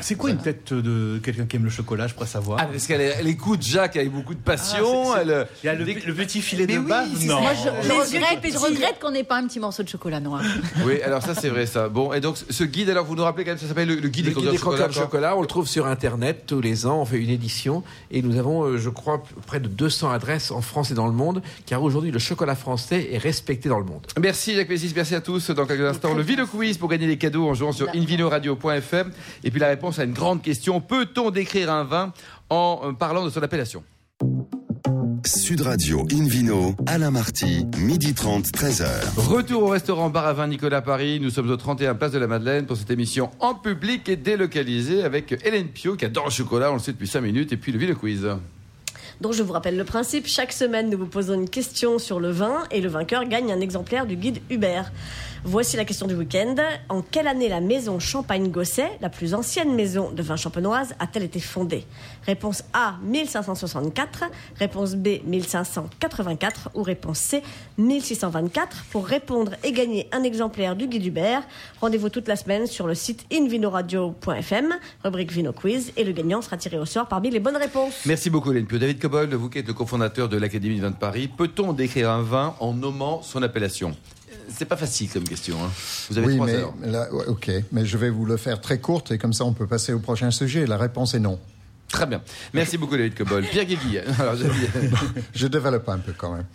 C'est 0.00 0.14
quoi 0.14 0.30
une 0.30 0.38
tête 0.38 0.72
de 0.72 1.18
quelqu'un 1.22 1.46
qui 1.46 1.56
aime 1.56 1.64
le 1.64 1.70
chocolat 1.70 2.06
Je 2.06 2.14
pourrais 2.14 2.26
savoir. 2.26 2.58
Ah, 2.60 2.66
parce 2.66 2.86
qu'elle 2.86 3.00
elle 3.00 3.26
écoute 3.26 3.62
Jacques 3.62 3.96
avec 3.96 4.10
beaucoup 4.12 4.34
de 4.34 4.40
passion. 4.40 5.12
Ah, 5.12 5.18
c'est- 5.18 5.24
c'est- 5.26 5.30
elle- 5.32 5.46
Il 5.62 5.66
y 5.66 5.68
a 5.70 5.74
le, 5.74 5.84
le 5.84 6.14
petit 6.14 6.40
filet 6.42 6.66
Mais 6.66 6.74
de 6.74 6.78
oui, 6.80 6.86
base 6.88 7.24
Non. 7.26 7.40
Moi, 7.40 7.52
je, 7.54 7.68
regrette, 7.68 8.06
je 8.36 8.40
pétillent. 8.40 8.56
regrette 8.58 8.98
qu'on 9.00 9.10
n'ait 9.10 9.24
pas 9.24 9.38
un 9.38 9.46
petit 9.46 9.60
morceau 9.60 9.82
de 9.82 9.88
chocolat 9.88 10.20
noir. 10.20 10.42
Oui, 10.84 11.00
alors 11.02 11.22
ça 11.22 11.34
c'est 11.34 11.48
vrai 11.48 11.66
ça. 11.66 11.88
Bon, 11.88 12.12
et 12.12 12.20
donc 12.20 12.36
ce 12.48 12.64
guide, 12.64 12.90
alors 12.90 13.04
vous 13.04 13.14
nous 13.16 13.22
rappelez 13.24 13.44
quand 13.44 13.50
même, 13.52 13.58
ça 13.58 13.66
s'appelle 13.66 13.88
le, 13.88 14.08
guide 14.08 14.26
des 14.26 14.30
de 14.34 14.56
chocolat. 14.56 14.90
chocolat, 14.90 15.36
on 15.36 15.40
le 15.40 15.46
trouve 15.46 15.68
sur 15.72 15.86
Internet 15.86 16.44
tous 16.46 16.60
les 16.60 16.84
ans. 16.84 17.00
On 17.00 17.06
fait 17.06 17.18
une 17.18 17.30
édition 17.30 17.82
et 18.10 18.20
nous 18.20 18.36
avons, 18.36 18.64
euh, 18.64 18.76
je 18.76 18.90
crois, 18.90 19.22
près 19.46 19.58
de 19.58 19.68
200 19.68 20.10
adresses 20.10 20.50
en 20.50 20.60
France 20.60 20.90
et 20.90 20.94
dans 20.94 21.06
le 21.06 21.14
monde, 21.14 21.42
car 21.64 21.82
aujourd'hui 21.82 22.10
le 22.10 22.18
chocolat 22.18 22.54
français 22.54 23.08
est 23.10 23.18
respecté 23.18 23.70
dans 23.70 23.78
le 23.78 23.86
monde. 23.86 24.06
Merci 24.20 24.54
Jacques 24.54 24.68
Messis, 24.68 24.92
merci 24.94 25.14
à 25.14 25.22
tous. 25.22 25.50
Dans 25.50 25.64
quelques 25.64 25.88
instants, 25.88 26.12
le 26.12 26.22
Ville 26.22 26.44
Quiz 26.44 26.76
pour 26.76 26.90
gagner 26.90 27.06
des 27.06 27.16
cadeaux 27.16 27.48
en 27.48 27.54
jouant 27.54 27.72
sur 27.72 27.88
invinoradio.fm. 27.88 29.12
Et 29.44 29.50
puis 29.50 29.60
la 29.60 29.68
réponse 29.68 29.98
à 29.98 30.04
une 30.04 30.12
grande 30.12 30.42
question 30.42 30.82
peut-on 30.82 31.30
décrire 31.30 31.72
un 31.72 31.84
vin 31.84 32.12
en 32.50 32.80
euh, 32.84 32.92
parlant 32.92 33.24
de 33.24 33.30
son 33.30 33.42
appellation? 33.42 33.82
Sud 35.26 35.60
Radio 35.60 36.06
Invino, 36.12 36.74
Alain 36.86 37.10
Marty, 37.12 37.64
midi 37.78 38.12
30, 38.12 38.46
13h. 38.46 38.86
Retour 39.16 39.62
au 39.62 39.68
restaurant 39.68 40.10
Bar 40.10 40.26
à 40.26 40.32
Vin 40.32 40.48
Nicolas 40.48 40.82
Paris. 40.82 41.20
Nous 41.20 41.30
sommes 41.30 41.50
au 41.50 41.56
31 41.56 41.94
Place 41.94 42.12
de 42.12 42.18
la 42.18 42.26
Madeleine 42.26 42.66
pour 42.66 42.76
cette 42.76 42.90
émission 42.90 43.30
en 43.38 43.54
public 43.54 44.08
et 44.08 44.16
délocalisée 44.16 45.04
avec 45.04 45.32
Hélène 45.44 45.68
Pio 45.68 45.94
qui 45.96 46.04
adore 46.04 46.24
le 46.24 46.30
chocolat, 46.30 46.70
on 46.70 46.74
le 46.74 46.80
sait 46.80 46.92
depuis 46.92 47.06
5 47.06 47.20
minutes, 47.20 47.52
et 47.52 47.56
puis 47.56 47.70
le 47.70 47.78
Ville 47.78 47.94
Quiz. 47.94 48.26
Donc 49.20 49.34
je 49.34 49.42
vous 49.44 49.52
rappelle 49.52 49.76
le 49.76 49.84
principe, 49.84 50.26
chaque 50.26 50.52
semaine 50.52 50.90
nous 50.90 50.98
vous 50.98 51.06
posons 51.06 51.34
une 51.34 51.48
question 51.48 52.00
sur 52.00 52.18
le 52.18 52.30
vin 52.30 52.64
et 52.72 52.80
le 52.80 52.88
vainqueur 52.88 53.24
gagne 53.24 53.52
un 53.52 53.60
exemplaire 53.60 54.06
du 54.06 54.16
guide 54.16 54.40
Hubert. 54.50 54.92
Voici 55.44 55.76
la 55.76 55.84
question 55.84 56.06
du 56.06 56.14
week-end. 56.14 56.54
En 56.88 57.02
quelle 57.02 57.26
année 57.26 57.48
la 57.48 57.60
maison 57.60 57.98
Champagne-Gosset, 57.98 58.98
la 59.00 59.08
plus 59.08 59.34
ancienne 59.34 59.74
maison 59.74 60.12
de 60.12 60.22
vin 60.22 60.36
champenoise, 60.36 60.94
a-t-elle 61.00 61.24
été 61.24 61.40
fondée? 61.40 61.84
Réponse 62.24 62.62
A 62.72 62.94
1564, 63.02 64.22
réponse 64.56 64.94
B 64.94 65.18
1584 65.24 66.70
ou 66.74 66.84
réponse 66.84 67.18
C 67.18 67.42
1624. 67.76 68.84
Pour 68.92 69.04
répondre 69.04 69.56
et 69.64 69.72
gagner 69.72 70.08
un 70.12 70.22
exemplaire 70.22 70.76
du 70.76 70.86
guide 70.86 71.06
Hubert, 71.06 71.42
rendez-vous 71.80 72.08
toute 72.08 72.28
la 72.28 72.36
semaine 72.36 72.68
sur 72.68 72.86
le 72.86 72.94
site 72.94 73.26
invinoradio.fm, 73.32 74.74
rubrique 75.02 75.32
Vino 75.32 75.52
Quiz 75.52 75.92
et 75.96 76.04
le 76.04 76.12
gagnant 76.12 76.40
sera 76.40 76.56
tiré 76.56 76.78
au 76.78 76.86
sort 76.86 77.08
parmi 77.08 77.30
les 77.30 77.40
bonnes 77.40 77.56
réponses. 77.56 78.04
Merci 78.06 78.30
beaucoup 78.30 78.52
Hélène 78.52 78.66
Pio. 78.66 78.78
David 78.78 79.00
Cobold, 79.00 79.34
vous 79.34 79.50
qui 79.50 79.58
êtes 79.58 79.66
le 79.66 79.74
cofondateur 79.74 80.28
de 80.28 80.36
l'Académie 80.36 80.76
de 80.76 80.82
vin 80.82 80.90
de 80.90 80.96
Paris, 80.96 81.26
peut-on 81.26 81.72
décrire 81.72 82.10
un 82.10 82.22
vin 82.22 82.54
en 82.60 82.74
nommant 82.74 83.22
son 83.22 83.42
appellation? 83.42 83.96
C'est 84.56 84.64
pas 84.66 84.76
facile 84.76 85.08
comme 85.10 85.24
question. 85.24 85.56
hein. 85.64 85.70
Vous 86.10 86.18
avez 86.18 86.26
Oui, 86.26 86.34
trois 86.36 86.46
mais 86.46 86.54
heures. 86.54 86.74
là, 86.82 87.12
ouais, 87.12 87.26
ok, 87.26 87.50
mais 87.72 87.84
je 87.86 87.96
vais 87.98 88.10
vous 88.10 88.24
le 88.24 88.36
faire 88.36 88.60
très 88.60 88.78
courte 88.78 89.10
et 89.12 89.18
comme 89.18 89.32
ça 89.32 89.44
on 89.44 89.52
peut 89.52 89.66
passer 89.66 89.92
au 89.92 89.98
prochain 89.98 90.30
sujet. 90.30 90.66
La 90.66 90.76
réponse 90.76 91.14
est 91.14 91.20
non. 91.20 91.38
Très 91.88 92.06
bien. 92.06 92.22
Merci 92.54 92.78
beaucoup 92.78 92.96
David 92.96 93.14
Cobold. 93.14 93.46
Pierre 93.50 93.66
Guégui. 93.66 93.98
Je 95.34 95.46
développe 95.46 95.88
un 95.88 95.98
peu 95.98 96.12
quand 96.16 96.34
même. 96.34 96.46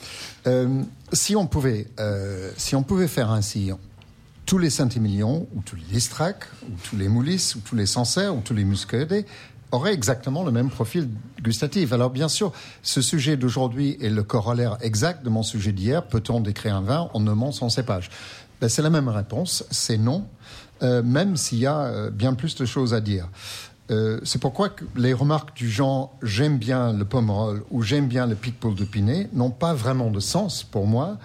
Euh, 0.48 0.82
si 1.13 1.36
on 1.36 1.46
pouvait, 1.46 1.88
euh, 2.00 2.51
si 2.58 2.75
on 2.75 2.82
pouvait 2.84 3.08
faire 3.08 3.30
ainsi, 3.32 3.70
tous 4.46 4.58
les 4.58 4.70
Saint-Émilion 4.70 5.48
ou 5.54 5.62
tous 5.62 5.75
les 5.75 5.84
Listrac 5.92 6.46
ou 6.63 6.74
tous 6.89 6.96
les 6.98 7.08
Moulis 7.08 7.54
ou 7.56 7.60
tous 7.60 7.75
les 7.75 7.86
Sancerre 7.86 8.36
ou 8.36 8.42
tous 8.42 8.54
les 8.54 8.63
Muscadet 8.63 9.25
auraient 9.72 9.94
exactement 9.94 10.44
le 10.44 10.52
même 10.52 10.70
profil 10.70 11.10
gustatif. 11.42 11.92
Alors 11.94 12.10
bien 12.10 12.30
sûr, 12.30 12.52
ce 12.84 13.02
sujet 13.02 13.38
d'aujourd'hui 13.38 13.98
est 14.02 14.10
le 14.10 14.24
corollaire 14.24 14.78
exact 14.82 15.24
de 15.24 15.30
mon 15.30 15.44
sujet 15.44 15.72
d'hier. 15.72 16.04
Peut-on 16.04 16.40
décrire 16.40 16.76
un 16.76 16.82
vin 16.82 17.10
en 17.14 17.20
nommant 17.20 17.52
son 17.52 17.70
cépage? 17.70 18.10
Ben, 18.62 18.70
C'est 18.70 18.82
la 18.82 18.90
même 18.90 19.10
réponse, 19.10 19.66
c'est 19.70 19.98
non, 19.98 20.26
euh, 20.84 21.04
même 21.04 21.38
s'il 21.38 21.60
y 21.60 21.66
a 21.66 21.80
euh, 21.80 22.10
bien 22.10 22.34
plus 22.34 22.56
de 22.56 22.66
choses 22.66 22.94
à 22.94 23.02
dire. 23.02 23.28
Euh, 23.89 24.20
c'est 24.24 24.41
pourquoi 24.41 24.67
que 24.70 24.84
les 24.98 25.13
remarques 25.13 25.56
du 25.56 25.70
genre 25.70 26.13
j'aime 26.22 26.58
bien 26.58 26.91
le 26.91 27.06
pomerol 27.06 27.63
ou 27.72 27.82
j'aime 27.84 28.08
bien 28.08 28.27
le 28.27 28.36
pitbull 28.36 28.75
de 28.75 28.84
Pinet 28.84 29.29
n'ont 29.34 29.50
pas 29.50 29.74
vraiment 29.74 30.10
de 30.12 30.20
sens 30.20 30.63
pour 30.63 30.88
moi, 30.88 31.17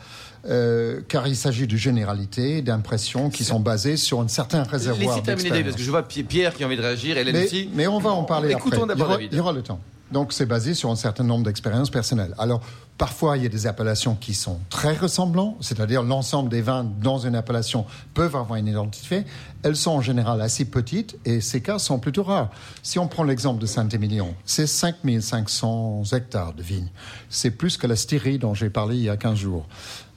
euh, 0.49 1.00
car 1.09 1.26
il 1.26 1.35
s'agit 1.37 1.66
de 1.66 1.76
généralités, 1.76 2.62
d'impressions 2.62 3.31
qui 3.31 3.42
sont 3.42 3.59
basées 3.59 3.97
sur 3.97 4.21
un 4.21 4.28
certain 4.28 4.62
réservoir 4.62 5.16
Laissez 5.16 5.23
terminer 5.26 5.64
parce 5.64 5.75
que 5.76 5.83
je 5.83 5.90
vois 5.90 6.02
Pi- 6.04 6.23
Pierre 6.23 6.54
qui 6.54 6.62
a 6.62 6.66
envie 6.66 6.76
de 6.76 6.83
réagir, 6.83 7.16
Hélène 7.19 7.35
Mais, 7.37 7.45
aussi. 7.47 7.69
mais 7.75 7.87
on 7.88 7.99
va 7.99 8.11
en 8.11 8.23
parler 8.25 8.52
Écoutons 8.52 8.85
après. 8.85 8.95
d'abord 8.97 9.21
il 9.21 9.28
il 9.33 9.37
y 9.37 9.40
aura 9.40 9.52
le 9.52 9.62
temps. 9.62 9.81
Donc 10.12 10.33
c'est 10.33 10.47
basé 10.47 10.75
sur 10.75 10.90
un 10.90 10.97
certain 10.97 11.25
nombre 11.25 11.45
d'expériences 11.45 11.90
personnelles. 11.90 12.35
Alors 12.38 12.61
parfois 12.99 13.37
il 13.37 13.42
y 13.42 13.47
a 13.47 13.49
des 13.49 13.66
appellations 13.66 14.14
qui 14.14 14.35
sont 14.35 14.61
très 14.69 14.95
ressemblantes, 14.95 15.57
c'est-à-dire 15.61 16.02
l'ensemble 16.02 16.50
des 16.50 16.61
vins 16.61 16.85
dans 16.85 17.19
une 17.19 17.35
appellation 17.35 17.87
peuvent 18.14 18.37
avoir 18.37 18.59
une 18.59 18.66
identité. 18.66 19.25
Elles 19.62 19.76
sont 19.76 19.92
en 19.92 20.00
général 20.00 20.40
assez 20.40 20.66
petites 20.66 21.16
et 21.25 21.40
ces 21.40 21.62
cas 21.62 21.78
sont 21.78 21.99
plutôt 21.99 22.25
rares. 22.25 22.50
Si 22.83 22.99
on 22.99 23.09
prend 23.09 23.25
l'exemple 23.25 23.61
de 23.61 23.66
Saint-Émilion, 23.66 24.35
c'est 24.45 24.66
5500 24.66 26.02
hectares 26.12 26.52
de 26.52 26.62
vignes. 26.62 26.90
C'est 27.31 27.50
plus 27.50 27.76
que 27.76 27.87
la 27.87 27.97
Styrie 27.97 28.38
dont 28.38 28.54
j'ai 28.54 28.71
parlé 28.71 28.97
il 28.97 29.04
y 29.04 29.11
a 29.11 29.16
15 29.16 29.38
jours. 29.38 29.66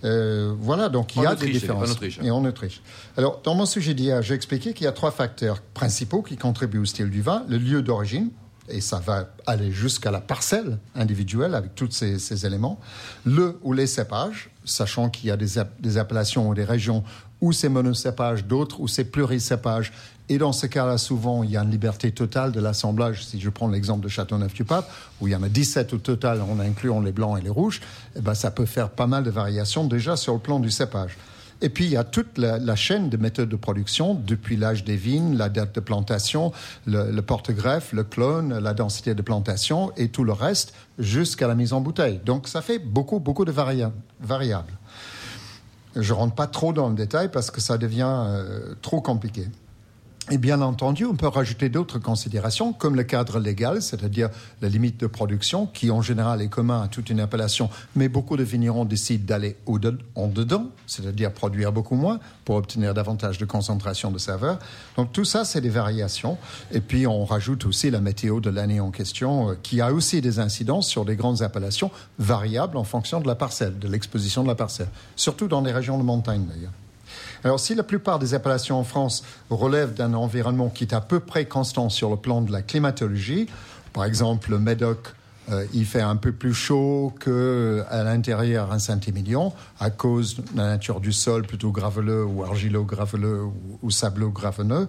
Euh, 0.03 0.53
voilà, 0.59 0.89
donc 0.89 1.15
il 1.15 1.23
y 1.23 1.25
a 1.25 1.31
Autriche, 1.31 1.53
des 1.53 1.59
différences. 1.59 1.89
en 1.89 1.91
Autriche. 1.93 2.19
Et 2.21 2.29
en 2.29 2.45
Autriche. 2.45 2.81
Alors, 3.17 3.41
dans 3.43 3.55
mon 3.55 3.65
sujet 3.65 3.93
d'hier, 3.93 4.21
j'ai 4.21 4.35
expliqué 4.35 4.73
qu'il 4.73 4.83
y 4.83 4.87
a 4.87 4.91
trois 4.91 5.11
facteurs 5.11 5.61
principaux 5.61 6.21
qui 6.21 6.37
contribuent 6.37 6.79
au 6.79 6.85
style 6.85 7.09
du 7.09 7.21
vin. 7.21 7.43
Le 7.47 7.57
lieu 7.57 7.81
d'origine, 7.81 8.29
et 8.69 8.81
ça 8.81 8.99
va 8.99 9.27
aller 9.45 9.71
jusqu'à 9.71 10.11
la 10.11 10.21
parcelle 10.21 10.77
individuelle 10.95 11.55
avec 11.55 11.75
tous 11.75 11.91
ces, 11.91 12.45
éléments. 12.45 12.79
Le 13.25 13.59
ou 13.63 13.73
les 13.73 13.87
cépages, 13.87 14.49
sachant 14.63 15.09
qu'il 15.09 15.29
y 15.29 15.31
a 15.31 15.37
des 15.37 15.97
appellations 15.97 16.49
ou 16.49 16.53
des 16.53 16.63
régions 16.63 17.03
où 17.41 17.51
c'est 17.51 17.69
monocépage, 17.69 18.45
d'autres 18.45 18.79
où 18.79 18.87
c'est 18.87 19.05
pluricépage. 19.05 19.91
Et 20.29 20.39
dans 20.39 20.53
ce 20.53 20.65
cas-là, 20.65 20.97
souvent, 20.97 21.43
il 21.43 21.51
y 21.51 21.57
a 21.57 21.61
une 21.61 21.69
liberté 21.69 22.11
totale 22.11 22.51
de 22.51 22.59
l'assemblage. 22.59 23.23
Si 23.23 23.39
je 23.39 23.49
prends 23.49 23.67
l'exemple 23.67 24.03
de 24.03 24.09
Châteauneuf-du-Pape, 24.09 24.89
où 25.21 25.27
il 25.27 25.31
y 25.31 25.35
en 25.35 25.43
a 25.43 25.49
17 25.49 25.93
au 25.93 25.97
total, 25.97 26.41
en 26.41 26.59
incluant 26.59 26.99
les 26.99 27.11
blancs 27.11 27.37
et 27.37 27.41
les 27.41 27.49
rouges, 27.49 27.81
eh 28.15 28.21
ben, 28.21 28.33
ça 28.33 28.49
peut 28.49 28.65
faire 28.65 28.89
pas 28.89 29.05
mal 29.05 29.23
de 29.23 29.29
variations 29.29 29.85
déjà 29.85 30.15
sur 30.15 30.33
le 30.33 30.39
plan 30.39 30.59
du 30.59 30.71
cépage. 30.71 31.17
Et 31.61 31.69
puis, 31.69 31.85
il 31.85 31.91
y 31.91 31.97
a 31.97 32.03
toute 32.03 32.37
la, 32.37 32.75
chaîne 32.75 33.09
de 33.09 33.17
méthodes 33.17 33.49
de 33.49 33.55
production, 33.55 34.13
depuis 34.13 34.57
l'âge 34.57 34.83
des 34.83 34.97
vignes, 34.97 35.37
la 35.37 35.49
date 35.49 35.73
de 35.75 35.79
plantation, 35.79 36.51
le, 36.85 37.19
porte-greffe, 37.21 37.93
le 37.93 38.03
clone, 38.03 38.59
la 38.59 38.73
densité 38.73 39.15
de 39.15 39.21
plantation 39.21 39.91
et 39.95 40.09
tout 40.09 40.23
le 40.23 40.33
reste, 40.33 40.73
jusqu'à 40.99 41.47
la 41.47 41.55
mise 41.55 41.73
en 41.73 41.81
bouteille. 41.81 42.19
Donc, 42.25 42.47
ça 42.47 42.61
fait 42.61 42.79
beaucoup, 42.79 43.19
beaucoup 43.19 43.45
de 43.45 43.51
varia- 43.51 43.91
variables. 44.19 44.73
Je 45.95 46.13
rentre 46.13 46.35
pas 46.35 46.47
trop 46.47 46.73
dans 46.73 46.89
le 46.89 46.95
détail 46.95 47.29
parce 47.31 47.51
que 47.51 47.61
ça 47.61 47.77
devient 47.77 48.25
euh, 48.27 48.75
trop 48.81 48.99
compliqué. 48.99 49.47
Et 50.31 50.39
bien 50.39 50.61
entendu, 50.61 51.05
on 51.05 51.15
peut 51.15 51.27
rajouter 51.27 51.69
d'autres 51.69 51.99
considérations, 51.99 52.73
comme 52.73 52.95
le 52.95 53.03
cadre 53.03 53.37
légal, 53.37 53.83
c'est-à-dire 53.83 54.29
la 54.59 54.69
limite 54.69 54.99
de 54.99 55.05
production, 55.05 55.67
qui 55.67 55.91
en 55.91 56.01
général 56.01 56.41
est 56.41 56.47
commun 56.47 56.81
à 56.81 56.87
toute 56.87 57.11
une 57.11 57.19
appellation, 57.19 57.69
mais 57.95 58.09
beaucoup 58.09 58.35
de 58.35 58.41
vignerons 58.43 58.85
décident 58.85 59.23
d'aller 59.23 59.55
en 60.15 60.27
dedans, 60.27 60.65
c'est-à-dire 60.87 61.31
produire 61.31 61.71
beaucoup 61.71 61.93
moins 61.93 62.19
pour 62.43 62.55
obtenir 62.55 62.95
davantage 62.95 63.37
de 63.37 63.45
concentration 63.45 64.09
de 64.09 64.17
saveur. 64.17 64.57
Donc 64.97 65.11
tout 65.11 65.25
ça, 65.25 65.45
c'est 65.45 65.61
des 65.61 65.69
variations. 65.69 66.39
Et 66.71 66.81
puis 66.81 67.05
on 67.05 67.23
rajoute 67.23 67.67
aussi 67.67 67.91
la 67.91 68.01
météo 68.01 68.39
de 68.39 68.49
l'année 68.49 68.79
en 68.79 68.89
question, 68.89 69.51
euh, 69.51 69.57
qui 69.61 69.79
a 69.79 69.93
aussi 69.93 70.21
des 70.21 70.39
incidences 70.39 70.87
sur 70.87 71.05
des 71.05 71.15
grandes 71.15 71.43
appellations 71.43 71.91
variables 72.17 72.77
en 72.77 72.83
fonction 72.83 73.21
de 73.21 73.27
la 73.27 73.35
parcelle, 73.35 73.77
de 73.77 73.87
l'exposition 73.87 74.41
de 74.41 74.47
la 74.47 74.55
parcelle, 74.55 74.89
surtout 75.15 75.47
dans 75.47 75.61
les 75.61 75.71
régions 75.71 75.99
de 75.99 76.03
montagne 76.03 76.45
d'ailleurs. 76.49 76.71
Alors, 77.45 77.59
si 77.59 77.75
la 77.75 77.83
plupart 77.83 78.17
des 78.17 78.33
appellations 78.33 78.79
en 78.79 78.83
France 78.83 79.23
relèvent 79.51 79.93
d'un 79.93 80.15
environnement 80.15 80.69
qui 80.69 80.83
est 80.83 80.95
à 80.95 80.99
peu 80.99 81.19
près 81.19 81.45
constant 81.45 81.89
sur 81.89 82.09
le 82.09 82.15
plan 82.15 82.41
de 82.41 82.51
la 82.51 82.63
climatologie, 82.63 83.45
par 83.93 84.03
exemple 84.03 84.49
le 84.49 84.57
Médoc, 84.57 85.13
euh, 85.51 85.63
il 85.71 85.85
fait 85.85 86.01
un 86.01 86.15
peu 86.15 86.31
plus 86.31 86.55
chaud 86.55 87.13
qu'à 87.23 88.03
l'intérieur 88.03 88.71
un 88.71 88.79
Saint-Émilion 88.79 89.53
à 89.79 89.91
cause 89.91 90.37
de 90.37 90.57
la 90.57 90.69
nature 90.69 90.99
du 90.99 91.13
sol 91.13 91.43
plutôt 91.43 91.69
graveleux 91.69 92.25
ou 92.25 92.43
argilo-graveleux 92.43 93.43
ou, 93.43 93.79
ou 93.83 93.91
sableux-graveneux. 93.91 94.87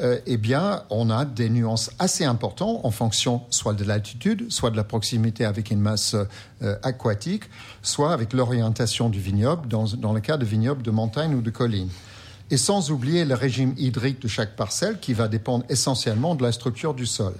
Euh, 0.00 0.20
eh 0.26 0.36
bien, 0.36 0.84
on 0.90 1.10
a 1.10 1.24
des 1.24 1.50
nuances 1.50 1.90
assez 1.98 2.24
importantes 2.24 2.80
en 2.84 2.90
fonction 2.92 3.42
soit 3.50 3.74
de 3.74 3.82
l'altitude, 3.82 4.46
soit 4.48 4.70
de 4.70 4.76
la 4.76 4.84
proximité 4.84 5.44
avec 5.44 5.72
une 5.72 5.80
masse 5.80 6.14
euh, 6.62 6.76
aquatique, 6.84 7.44
soit 7.82 8.12
avec 8.12 8.32
l'orientation 8.32 9.08
du 9.08 9.18
vignoble, 9.18 9.66
dans, 9.66 10.12
le 10.12 10.20
cas 10.20 10.36
de 10.36 10.44
vignobles 10.44 10.82
de 10.82 10.92
montagne 10.92 11.34
ou 11.34 11.40
de 11.40 11.50
colline. 11.50 11.88
Et 12.50 12.56
sans 12.56 12.92
oublier 12.92 13.24
le 13.24 13.34
régime 13.34 13.74
hydrique 13.76 14.22
de 14.22 14.28
chaque 14.28 14.54
parcelle 14.54 15.00
qui 15.00 15.14
va 15.14 15.26
dépendre 15.26 15.64
essentiellement 15.68 16.36
de 16.36 16.44
la 16.44 16.52
structure 16.52 16.94
du 16.94 17.04
sol. 17.04 17.34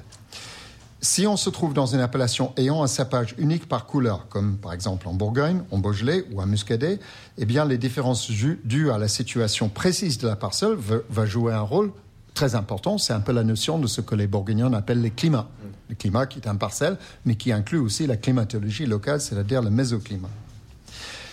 Si 1.00 1.28
on 1.28 1.36
se 1.36 1.50
trouve 1.50 1.74
dans 1.74 1.86
une 1.86 2.00
appellation 2.00 2.52
ayant 2.56 2.82
un 2.82 2.88
cépage 2.88 3.36
unique 3.38 3.68
par 3.68 3.86
couleur, 3.86 4.26
comme 4.28 4.56
par 4.56 4.72
exemple 4.72 5.06
en 5.06 5.14
Bourgogne, 5.14 5.62
en 5.70 5.78
Beaujolais 5.78 6.24
ou 6.32 6.42
en 6.42 6.46
Muscadet, 6.46 6.98
eh 7.38 7.46
bien 7.46 7.64
les 7.64 7.78
différences 7.78 8.28
dues 8.28 8.90
à 8.90 8.98
la 8.98 9.06
situation 9.06 9.68
précise 9.68 10.18
de 10.18 10.26
la 10.26 10.34
parcelle 10.34 10.76
va 11.08 11.24
jouer 11.24 11.52
un 11.52 11.60
rôle 11.60 11.92
très 12.38 12.54
important. 12.54 12.98
C'est 12.98 13.12
un 13.12 13.18
peu 13.18 13.32
la 13.32 13.42
notion 13.42 13.80
de 13.80 13.88
ce 13.88 14.00
que 14.00 14.14
les 14.14 14.28
Bourguignons 14.28 14.72
appellent 14.72 15.02
les 15.02 15.10
climats. 15.10 15.48
Le 15.88 15.96
climat 15.96 16.26
qui 16.26 16.38
est 16.38 16.46
un 16.46 16.54
parcelle, 16.54 16.96
mais 17.24 17.34
qui 17.34 17.50
inclut 17.50 17.78
aussi 17.78 18.06
la 18.06 18.16
climatologie 18.16 18.86
locale, 18.86 19.20
c'est-à-dire 19.20 19.60
le 19.60 19.70
mésoclimat. 19.70 20.30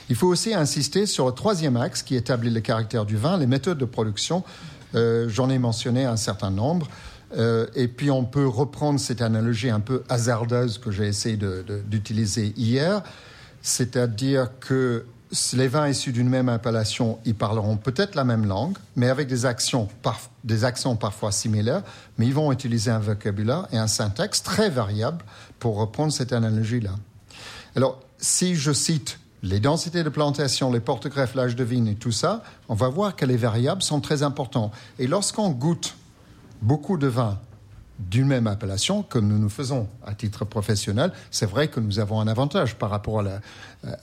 Il 0.09 0.15
faut 0.15 0.25
aussi 0.25 0.55
insister 0.55 1.05
sur 1.05 1.27
le 1.27 1.33
troisième 1.33 1.77
axe 1.77 2.01
qui 2.01 2.15
établit 2.15 2.49
le 2.49 2.59
caractère 2.59 3.05
du 3.05 3.17
vin, 3.17 3.37
les 3.37 3.45
méthodes 3.45 3.77
de 3.77 3.85
production. 3.85 4.43
Euh, 4.95 5.29
J'en 5.29 5.51
ai 5.51 5.59
mentionné 5.59 6.05
un 6.05 6.17
certain 6.17 6.49
nombre. 6.49 6.87
Euh, 7.37 7.67
et 7.75 7.87
puis 7.87 8.09
on 8.09 8.25
peut 8.25 8.47
reprendre 8.47 8.99
cette 8.99 9.21
analogie 9.21 9.69
un 9.69 9.81
peu 9.81 10.01
hasardeuse 10.09 10.79
que 10.79 10.89
j'ai 10.89 11.05
essayé 11.05 11.37
d'utiliser 11.85 12.51
hier, 12.57 13.03
c'est-à-dire 13.61 14.49
que 14.59 15.05
les 15.53 15.67
vins 15.67 15.87
issus 15.87 16.11
d'une 16.11 16.29
même 16.29 16.49
appellation, 16.49 17.19
ils 17.25 17.35
parleront 17.35 17.77
peut-être 17.77 18.15
la 18.15 18.23
même 18.23 18.45
langue, 18.45 18.77
mais 18.95 19.09
avec 19.09 19.27
des, 19.27 19.45
actions 19.45 19.87
des 20.43 20.63
accents 20.63 20.95
parfois 20.95 21.31
similaires, 21.31 21.83
mais 22.17 22.27
ils 22.27 22.33
vont 22.33 22.51
utiliser 22.51 22.91
un 22.91 22.99
vocabulaire 22.99 23.67
et 23.71 23.77
un 23.77 23.87
syntaxe 23.87 24.43
très 24.43 24.69
variables 24.69 25.23
pour 25.59 25.77
reprendre 25.77 26.11
cette 26.11 26.33
analogie-là. 26.33 26.91
Alors, 27.75 28.01
si 28.17 28.55
je 28.55 28.71
cite 28.71 29.19
les 29.43 29.59
densités 29.59 30.03
de 30.03 30.09
plantation, 30.09 30.71
les 30.71 30.79
porte-greffes, 30.79 31.35
l'âge 31.35 31.55
de 31.55 31.63
vigne 31.63 31.87
et 31.87 31.95
tout 31.95 32.11
ça, 32.11 32.43
on 32.69 32.73
va 32.73 32.89
voir 32.89 33.15
que 33.15 33.25
les 33.25 33.37
variables 33.37 33.83
sont 33.83 34.01
très 34.01 34.23
importantes. 34.23 34.73
Et 34.99 35.07
lorsqu'on 35.07 35.49
goûte 35.49 35.95
beaucoup 36.61 36.97
de 36.97 37.07
vins 37.07 37.37
d'une 37.99 38.27
même 38.27 38.47
appellation, 38.47 39.03
comme 39.03 39.27
nous 39.27 39.39
nous 39.39 39.49
faisons 39.49 39.87
à 40.05 40.13
titre 40.13 40.43
professionnel, 40.45 41.11
c'est 41.31 41.45
vrai 41.45 41.69
que 41.69 41.79
nous 41.79 41.99
avons 41.99 42.19
un 42.19 42.27
avantage 42.27 42.75
par 42.75 42.89
rapport 42.89 43.19
à 43.21 43.23
la- 43.23 43.41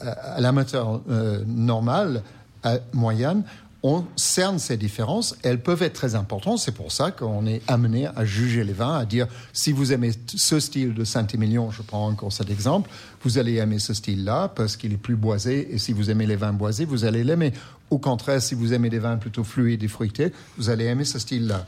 à- 0.00 0.10
à 0.36 0.40
l'amateur 0.40 1.00
euh, 1.10 1.44
normal, 1.46 2.22
à 2.62 2.78
moyenne. 2.92 3.42
On 3.84 4.04
cerne 4.14 4.60
ces 4.60 4.76
différences, 4.76 5.34
elles 5.42 5.60
peuvent 5.60 5.82
être 5.82 5.94
très 5.94 6.14
importantes. 6.14 6.60
C'est 6.60 6.70
pour 6.70 6.92
ça 6.92 7.10
qu'on 7.10 7.46
est 7.46 7.62
amené 7.68 8.06
à 8.14 8.24
juger 8.24 8.62
les 8.62 8.72
vins, 8.72 8.96
à 8.96 9.04
dire 9.04 9.26
si 9.52 9.72
vous 9.72 9.92
aimez 9.92 10.12
ce 10.28 10.60
style 10.60 10.94
de 10.94 11.02
Saint-Émilion, 11.02 11.72
je 11.72 11.82
prends 11.82 12.06
encore 12.06 12.32
cet 12.32 12.48
exemple, 12.48 12.88
vous 13.24 13.38
allez 13.38 13.56
aimer 13.56 13.80
ce 13.80 13.92
style-là 13.92 14.52
parce 14.54 14.76
qu'il 14.76 14.92
est 14.92 14.96
plus 14.98 15.16
boisé. 15.16 15.74
Et 15.74 15.78
si 15.78 15.92
vous 15.92 16.10
aimez 16.10 16.26
les 16.26 16.36
vins 16.36 16.52
boisés, 16.52 16.84
vous 16.84 17.04
allez 17.04 17.24
l'aimer. 17.24 17.52
Au 17.90 17.98
contraire, 17.98 18.40
si 18.40 18.54
vous 18.54 18.72
aimez 18.72 18.88
des 18.88 19.00
vins 19.00 19.16
plutôt 19.16 19.42
fluides 19.42 19.82
et 19.82 19.88
fruités, 19.88 20.32
vous 20.56 20.70
allez 20.70 20.84
aimer 20.84 21.04
ce 21.04 21.18
style-là. 21.18 21.66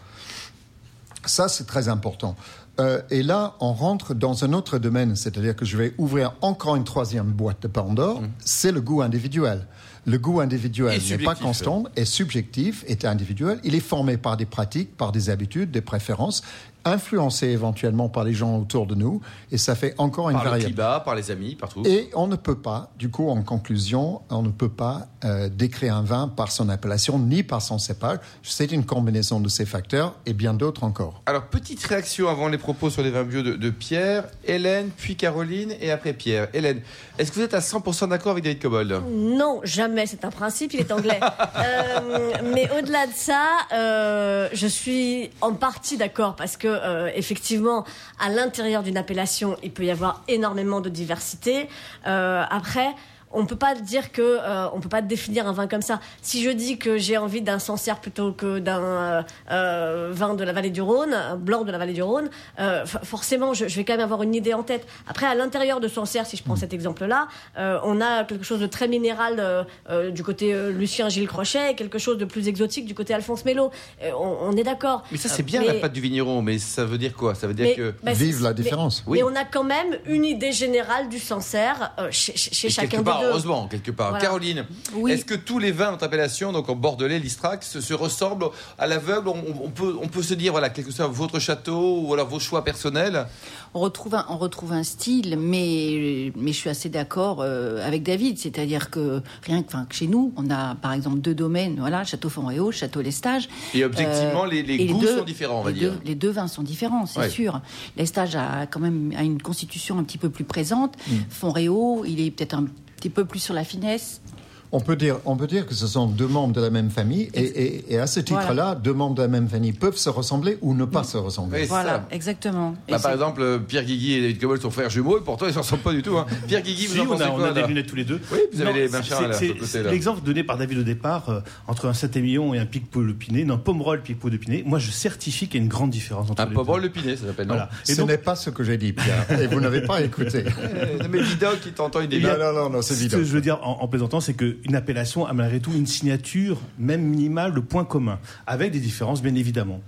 Ça, 1.26 1.48
c'est 1.48 1.66
très 1.66 1.88
important. 1.88 2.36
Euh, 2.80 3.00
et 3.10 3.22
là, 3.22 3.54
on 3.60 3.72
rentre 3.72 4.14
dans 4.14 4.44
un 4.44 4.52
autre 4.52 4.78
domaine, 4.78 5.14
c'est-à-dire 5.14 5.54
que 5.54 5.64
je 5.64 5.76
vais 5.76 5.94
ouvrir 5.98 6.34
encore 6.40 6.76
une 6.76 6.84
troisième 6.84 7.30
boîte 7.30 7.62
de 7.62 7.68
Pandore, 7.68 8.22
c'est 8.44 8.72
le 8.72 8.80
goût 8.80 9.02
individuel. 9.02 9.66
Le 10.06 10.18
goût 10.18 10.40
individuel 10.40 11.00
n'est 11.08 11.18
pas 11.18 11.34
constant, 11.34 11.84
est 11.96 12.04
subjectif, 12.04 12.84
est 12.86 13.04
individuel. 13.04 13.58
Il 13.64 13.74
est 13.74 13.80
formé 13.80 14.16
par 14.16 14.36
des 14.36 14.44
pratiques, 14.44 14.96
par 14.96 15.12
des 15.12 15.30
habitudes, 15.30 15.70
des 15.70 15.80
préférences, 15.80 16.42
influencé 16.84 17.48
éventuellement 17.48 18.08
par 18.08 18.24
les 18.24 18.32
gens 18.34 18.58
autour 18.58 18.86
de 18.86 18.94
nous, 18.94 19.20
et 19.50 19.58
ça 19.58 19.74
fait 19.74 19.94
encore 19.98 20.30
une 20.30 20.36
Par 20.36 20.44
le 20.44 20.50
variable. 20.50 20.72
climat, 20.74 21.00
par 21.00 21.14
les 21.14 21.30
amis, 21.30 21.54
partout. 21.54 21.82
Et 21.84 22.10
on 22.14 22.26
ne 22.26 22.36
peut 22.36 22.56
pas, 22.58 22.90
du 22.98 23.10
coup, 23.10 23.28
en 23.28 23.42
conclusion, 23.42 24.20
on 24.30 24.42
ne 24.42 24.50
peut 24.50 24.68
pas 24.68 25.06
euh, 25.24 25.48
décrire 25.48 25.96
un 25.96 26.02
vin 26.02 26.28
par 26.28 26.50
son 26.52 26.68
appellation 26.68 27.18
ni 27.18 27.42
par 27.42 27.62
son 27.62 27.78
cépage. 27.78 28.18
C'est 28.42 28.72
une 28.72 28.84
combinaison 28.84 29.40
de 29.40 29.48
ces 29.48 29.66
facteurs 29.66 30.14
et 30.26 30.32
bien 30.34 30.54
d'autres 30.54 30.84
encore. 30.84 31.22
Alors, 31.26 31.44
petite 31.44 31.82
réaction 31.84 32.28
avant 32.28 32.48
les 32.48 32.58
propos 32.58 32.90
sur 32.90 33.02
les 33.02 33.10
vins 33.10 33.24
bio 33.24 33.42
de, 33.42 33.54
de 33.54 33.70
Pierre, 33.70 34.24
Hélène, 34.44 34.90
puis 34.96 35.16
Caroline, 35.16 35.74
et 35.80 35.90
après 35.90 36.12
Pierre. 36.12 36.48
Hélène, 36.52 36.80
est-ce 37.18 37.30
que 37.30 37.36
vous 37.36 37.42
êtes 37.44 37.54
à 37.54 37.60
100% 37.60 38.08
d'accord 38.08 38.32
avec 38.32 38.44
David 38.44 38.60
Cobold? 38.60 39.00
Non, 39.10 39.60
jamais. 39.64 40.06
C'est 40.06 40.24
un 40.24 40.30
principe. 40.30 40.74
Il 40.74 40.80
est 40.80 40.92
anglais. 40.92 41.20
Euh, 41.56 42.32
mais 42.52 42.68
au-delà 42.78 43.06
de 43.06 43.12
ça, 43.14 43.46
euh, 43.72 44.48
je 44.52 44.66
suis 44.66 45.30
en 45.40 45.52
partie 45.54 45.96
d'accord 45.96 46.34
parce 46.36 46.56
que 46.56 46.73
euh, 46.82 47.10
effectivement, 47.14 47.84
à 48.18 48.28
l'intérieur 48.28 48.82
d'une 48.82 48.96
appellation, 48.96 49.56
il 49.62 49.72
peut 49.72 49.84
y 49.84 49.90
avoir 49.90 50.22
énormément 50.28 50.80
de 50.80 50.88
diversité. 50.88 51.68
Euh, 52.06 52.44
après. 52.50 52.94
On 53.34 53.46
peut 53.46 53.56
pas 53.56 53.74
dire 53.74 54.12
que 54.12 54.22
euh, 54.40 54.66
on 54.74 54.80
peut 54.80 54.88
pas 54.88 55.02
définir 55.02 55.46
un 55.46 55.52
vin 55.52 55.66
comme 55.66 55.82
ça. 55.82 56.00
Si 56.22 56.42
je 56.42 56.50
dis 56.50 56.78
que 56.78 56.96
j'ai 56.98 57.16
envie 57.16 57.42
d'un 57.42 57.58
Sancerre 57.58 58.00
plutôt 58.00 58.32
que 58.32 58.58
d'un 58.58 58.80
euh, 58.82 59.22
euh, 59.50 60.08
vin 60.12 60.34
de 60.34 60.44
la 60.44 60.52
vallée 60.52 60.70
du 60.70 60.82
Rhône, 60.82 61.12
un 61.12 61.36
blanc 61.36 61.62
de 61.64 61.72
la 61.72 61.78
vallée 61.78 61.92
du 61.92 62.02
Rhône, 62.02 62.30
euh, 62.60 62.84
f- 62.84 63.04
forcément, 63.04 63.54
je, 63.54 63.68
je 63.68 63.76
vais 63.76 63.84
quand 63.84 63.94
même 63.94 64.02
avoir 64.04 64.22
une 64.22 64.34
idée 64.34 64.54
en 64.54 64.62
tête. 64.62 64.86
Après, 65.08 65.26
à 65.26 65.34
l'intérieur 65.34 65.80
de 65.80 65.88
Sancerre, 65.88 66.26
si 66.26 66.36
je 66.36 66.42
prends 66.42 66.56
cet 66.56 66.72
exemple-là, 66.72 67.28
euh, 67.58 67.78
on 67.84 68.00
a 68.00 68.24
quelque 68.24 68.44
chose 68.44 68.60
de 68.60 68.66
très 68.66 68.88
minéral 68.88 69.36
euh, 69.38 69.64
euh, 69.90 70.10
du 70.10 70.22
côté 70.22 70.54
euh, 70.54 70.70
Lucien 70.70 71.08
Gilles 71.08 71.28
Crochet, 71.28 71.72
et 71.72 71.74
quelque 71.74 71.98
chose 71.98 72.18
de 72.18 72.24
plus 72.24 72.48
exotique 72.48 72.86
du 72.86 72.94
côté 72.94 73.14
Alphonse 73.14 73.44
Mello. 73.44 73.70
Euh, 74.02 74.10
on, 74.18 74.48
on 74.52 74.56
est 74.56 74.62
d'accord. 74.64 75.02
Mais 75.12 75.18
ça, 75.18 75.28
c'est 75.28 75.42
Euh, 75.42 75.46
bien 75.46 75.60
mais- 75.60 75.66
la 75.68 75.74
patte 75.74 75.92
du 75.92 76.00
vigneron, 76.00 76.42
mais 76.42 76.58
ça 76.58 76.84
veut 76.84 76.98
dire 76.98 77.12
quoi? 77.14 77.34
Ça 77.34 77.46
veut 77.46 77.54
dire 77.54 77.66
mais- 77.66 77.74
que. 77.74 77.94
bah, 78.02 78.12
Vive 78.12 78.42
la 78.42 78.50
mais- 78.50 78.54
différence. 78.54 79.02
Oui. 79.06 79.18
Mais 79.18 79.24
on 79.24 79.34
a 79.36 79.44
quand 79.44 79.64
même 79.64 79.98
une 80.06 80.24
idée 80.24 80.52
générale 80.52 81.08
du 81.08 81.18
Sancerre 81.18 81.92
euh, 81.98 82.08
chez, 82.10 82.36
chez- 82.36 82.70
chacun 82.70 82.98
des. 83.02 83.04
Heureusement, 83.30 83.66
quelque 83.68 83.90
part. 83.90 84.10
Voilà. 84.10 84.24
Caroline, 84.24 84.64
Oui. 84.94 85.12
est-ce 85.12 85.24
que 85.24 85.34
tous 85.34 85.58
les 85.58 85.72
vins 85.72 85.90
notre 85.90 86.04
appellation, 86.04 86.52
donc 86.52 86.68
en 86.68 86.74
Bordelais, 86.76 87.18
l'Istrac, 87.18 87.62
se, 87.64 87.80
se 87.80 87.94
ressemblent 87.94 88.46
à 88.78 88.86
l'aveugle? 88.86 89.28
On, 89.28 89.36
on 89.64 89.70
peut, 89.70 89.96
on 90.00 90.08
peut 90.08 90.22
se 90.22 90.34
dire, 90.34 90.52
voilà, 90.52 90.70
quelque 90.70 90.90
chose, 90.92 91.06
votre 91.10 91.38
château 91.38 92.00
ou 92.00 92.14
alors 92.14 92.28
vos 92.28 92.38
choix 92.40 92.64
personnels 92.64 93.26
On 93.74 93.80
retrouve 93.80 94.14
un, 94.14 94.26
on 94.28 94.36
retrouve 94.38 94.72
un 94.72 94.82
style, 94.84 95.36
mais, 95.38 96.32
mais 96.36 96.52
je 96.52 96.58
suis 96.58 96.70
assez 96.70 96.88
d'accord 96.88 97.38
euh, 97.40 97.86
avec 97.86 98.02
David. 98.02 98.38
C'est-à-dire 98.38 98.90
que 98.90 99.20
rien 99.44 99.62
que, 99.62 99.72
chez 99.90 100.06
nous, 100.06 100.32
on 100.36 100.50
a 100.50 100.74
par 100.76 100.92
exemple 100.92 101.18
deux 101.18 101.34
domaines, 101.34 101.76
voilà, 101.78 102.04
Château 102.04 102.28
Fontréau, 102.28 102.70
Château 102.72 103.00
Lestage. 103.02 103.48
Et 103.74 103.84
objectivement, 103.84 104.44
Euh, 104.44 104.48
les, 104.48 104.62
les 104.62 104.74
et 104.74 104.86
goûts 104.86 105.00
deux- 105.00 105.18
sont 105.18 105.24
différents, 105.24 105.60
on 105.60 105.62
va 105.64 105.70
les 105.72 105.78
dire. 105.80 105.92
Deux, 105.92 106.00
les 106.04 106.14
deux 106.14 106.30
vins 106.30 106.48
sont 106.48 106.62
différents, 106.62 107.06
c'est 107.06 107.20
Ouais. 107.20 107.28
sûr. 107.30 107.60
Lestage 107.96 108.36
a 108.36 108.66
quand 108.66 108.80
même 108.80 109.12
a 109.16 109.22
une 109.22 109.40
constitution 109.42 109.98
un 109.98 110.04
petit 110.04 110.18
peu 110.18 110.30
plus 110.30 110.44
présente. 110.44 110.94
Mm. 111.08 111.12
Fontréau, 111.30 112.04
il 112.06 112.20
est 112.20 112.30
peut-être 112.30 112.54
un 112.54 112.66
petit 113.04 113.10
peu 113.10 113.26
plus 113.26 113.40
sur 113.40 113.52
la 113.52 113.64
finesse. 113.64 114.22
On 114.72 114.80
peut, 114.80 114.96
dire, 114.96 115.18
on 115.24 115.36
peut 115.36 115.46
dire 115.46 115.66
que 115.66 115.74
ce 115.74 115.86
sont 115.86 116.06
deux 116.06 116.26
membres 116.26 116.52
de 116.52 116.60
la 116.60 116.70
même 116.70 116.90
famille, 116.90 117.30
et, 117.34 117.42
et- 117.42 117.94
et 117.94 117.98
à 117.98 118.06
ce 118.08 118.18
titre-là, 118.18 118.74
deux 118.74 118.92
membres 118.92 119.14
de 119.14 119.22
la 119.22 119.28
même 119.28 119.48
famille 119.48 119.72
peuvent 119.72 119.96
se 119.96 120.08
ressembler 120.08 120.58
ou 120.62 120.74
ne 120.74 120.84
pas 120.84 121.04
se 121.04 121.16
ressembler. 121.16 121.60
Oui, 121.60 121.66
Voilà, 121.68 121.90
ça. 121.90 122.08
exactement. 122.10 122.74
Bah, 122.88 122.98
par 122.98 123.12
exemple, 123.12 123.60
Pierre 123.68 123.84
Guigui 123.84 124.14
et 124.14 124.20
David 124.22 124.40
Cobol 124.40 124.60
sont 124.60 124.70
frères 124.72 124.90
jumeaux, 124.90 125.18
et 125.18 125.20
pourtant 125.20 125.46
ils 125.46 125.52
s'en 125.52 125.60
ressemblent 125.60 125.82
pas 125.82 125.92
du 125.92 126.02
tout. 126.02 126.16
Hein. 126.18 126.26
Pierre 126.48 126.62
Guigui, 126.62 126.86
vous 126.86 126.94
Si, 126.94 127.00
en 127.00 127.04
on 127.06 127.20
a, 127.20 127.28
on 127.30 127.36
quoi 127.36 127.48
a 127.48 127.52
des 127.52 127.62
lunettes 127.62 127.86
tous 127.86 127.94
les 127.96 128.04
deux. 128.04 128.20
Oui, 128.32 128.38
vous 128.52 128.60
avez 128.62 128.72
les 128.72 128.88
sur 129.02 129.20
le 129.20 129.28
côté. 129.28 129.54
L'exemple 129.90 130.22
donné 130.24 130.42
par 130.42 130.58
David 130.58 130.78
au 130.78 130.82
départ, 130.82 131.28
euh, 131.28 131.40
entre 131.68 131.86
un 131.86 131.94
Saint-Émilion 131.94 132.52
et 132.54 132.58
un 132.58 132.66
Picpoul 132.66 133.06
le 133.06 133.14
Pinet, 133.14 133.44
non, 133.44 133.58
Pomerol, 133.58 134.02
Picpoul 134.02 134.32
de 134.32 134.36
Pinet, 134.38 134.64
moi 134.66 134.78
je 134.80 134.90
certifie 134.90 135.46
qu'il 135.46 135.60
y 135.60 135.62
a 135.62 135.64
une 135.64 135.70
grande 135.70 135.90
différence 135.90 136.30
entre 136.30 136.42
Un 136.42 136.46
les 136.46 136.52
Pomerol 136.54 136.80
deux. 136.80 136.86
le 136.88 136.92
Pinet, 136.92 137.16
ça 137.16 137.26
s'appelle, 137.26 137.46
non 137.46 137.54
Voilà. 137.54 137.70
Et 137.88 137.94
Ce 137.94 138.02
n'est 138.02 138.18
pas 138.18 138.34
ce 138.34 138.50
que 138.50 138.64
j'ai 138.64 138.76
dit, 138.76 138.92
Pierre, 138.92 139.40
et 139.40 139.46
vous 139.46 139.60
n'avez 139.60 139.82
pas 139.82 140.00
écouté. 140.02 140.44
Mais 141.10 141.22
Vidocq, 141.22 141.60
qui 141.60 141.70
t'entend, 141.70 142.00
il 142.00 142.20
Non, 142.22 142.30
non, 142.38 142.52
non, 142.52 142.70
non, 142.70 142.82
c'est 142.82 142.94
ce 142.94 143.06
que 143.08 143.22
je 143.22 143.32
veux 143.32 143.40
dire 143.40 143.60
en, 143.62 143.86
plaisantant, 143.88 144.20
c'est 144.20 144.34
qu'une 144.64 144.74
appellation 144.74 145.26
a 145.26 145.32
malgré 145.32 145.60
tout 145.60 145.72
une 145.72 145.86
signature, 145.86 146.58
même 146.78 147.02
minimale, 147.02 147.54
de 147.54 147.60
points 147.60 147.84
communs, 147.84 148.18
avec 148.46 148.72
des 148.72 148.80
différences 148.80 149.22
bien 149.22 149.34
évidemment. 149.34 149.80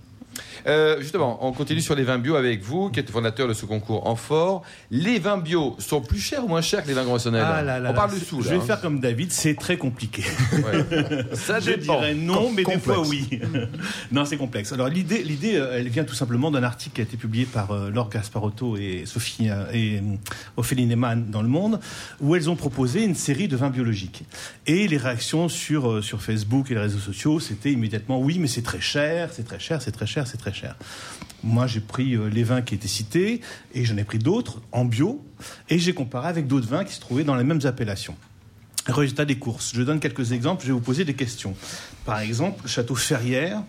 Euh, 0.66 1.00
justement, 1.00 1.38
on 1.46 1.52
continue 1.52 1.80
sur 1.80 1.94
les 1.94 2.02
vins 2.02 2.18
bio 2.18 2.34
avec 2.34 2.62
vous, 2.62 2.90
qui 2.90 3.00
êtes 3.00 3.10
fondateur 3.10 3.46
de 3.48 3.54
ce 3.54 3.66
concours 3.66 4.18
fort. 4.18 4.62
Les 4.90 5.18
vins 5.18 5.38
bio 5.38 5.76
sont 5.78 6.00
plus 6.00 6.18
chers 6.18 6.44
ou 6.44 6.48
moins 6.48 6.62
chers 6.62 6.82
que 6.82 6.88
les 6.88 6.94
vins 6.94 7.04
conventionnels 7.04 7.44
Ah 7.46 7.62
là 7.62 7.78
là 7.78 7.90
On 7.90 7.94
parle 7.94 8.14
de 8.14 8.18
sous, 8.24 8.40
Je 8.42 8.48
vais 8.50 8.56
hein. 8.56 8.60
faire 8.60 8.80
comme 8.80 8.98
David, 9.00 9.30
c'est 9.32 9.54
très 9.54 9.76
compliqué. 9.76 10.24
Ouais. 10.52 11.24
Ça 11.34 11.60
Je 11.60 11.72
dépend. 11.72 12.00
dirais 12.00 12.14
non, 12.14 12.34
Com- 12.46 12.50
mais 12.50 12.56
des 12.56 12.62
complexe. 12.64 12.84
fois 12.84 13.00
oui. 13.06 13.28
non, 14.12 14.24
c'est 14.24 14.36
complexe. 14.36 14.72
Alors 14.72 14.88
l'idée, 14.88 15.22
l'idée, 15.22 15.56
euh, 15.56 15.76
elle 15.78 15.88
vient 15.88 16.04
tout 16.04 16.14
simplement 16.14 16.50
d'un 16.50 16.62
article 16.62 16.94
qui 16.96 17.00
a 17.02 17.04
été 17.04 17.16
publié 17.16 17.44
par 17.44 17.70
euh, 17.72 17.90
Laure 17.90 18.08
Gasparotto 18.08 18.76
et 18.76 19.02
Sophie 19.06 19.48
euh, 19.50 19.66
et 19.72 19.98
euh, 19.98 20.00
Ophélie 20.56 20.86
Neyman 20.86 21.30
dans 21.30 21.42
Le 21.42 21.48
Monde, 21.48 21.78
où 22.20 22.34
elles 22.34 22.48
ont 22.50 22.56
proposé 22.56 23.04
une 23.04 23.14
série 23.14 23.48
de 23.48 23.56
vins 23.56 23.70
biologiques. 23.70 24.24
Et 24.66 24.88
les 24.88 24.96
réactions 24.96 25.48
sur 25.48 26.02
sur 26.02 26.22
Facebook 26.22 26.70
et 26.70 26.74
les 26.74 26.80
réseaux 26.80 26.98
sociaux, 26.98 27.38
c'était 27.40 27.70
immédiatement 27.72 28.18
oui, 28.18 28.38
mais 28.38 28.48
c'est 28.48 28.62
très 28.62 28.80
cher, 28.80 29.28
c'est 29.32 29.44
très 29.44 29.58
cher, 29.60 29.80
c'est 29.82 29.92
très 29.92 30.06
cher, 30.06 30.26
c'est 30.26 30.36
très 30.38 30.52
cher. 30.52 30.55
Moi, 31.44 31.66
j'ai 31.66 31.80
pris 31.80 32.14
euh, 32.14 32.28
les 32.28 32.42
vins 32.42 32.62
qui 32.62 32.74
étaient 32.74 32.88
cités 32.88 33.40
et 33.74 33.84
j'en 33.84 33.96
ai 33.96 34.04
pris 34.04 34.18
d'autres 34.18 34.60
en 34.72 34.84
bio 34.84 35.24
et 35.68 35.78
j'ai 35.78 35.94
comparé 35.94 36.28
avec 36.28 36.46
d'autres 36.46 36.68
vins 36.68 36.84
qui 36.84 36.94
se 36.94 37.00
trouvaient 37.00 37.24
dans 37.24 37.36
les 37.36 37.44
mêmes 37.44 37.60
appellations. 37.64 38.16
Résultat 38.86 39.24
des 39.24 39.38
courses. 39.38 39.72
Je 39.74 39.82
donne 39.82 40.00
quelques 40.00 40.32
exemples, 40.32 40.62
je 40.62 40.68
vais 40.68 40.72
vous 40.72 40.80
poser 40.80 41.04
des 41.04 41.14
questions. 41.14 41.54
Par 42.04 42.20
exemple, 42.20 42.66
Château 42.68 42.94
Ferrières, 42.94 43.62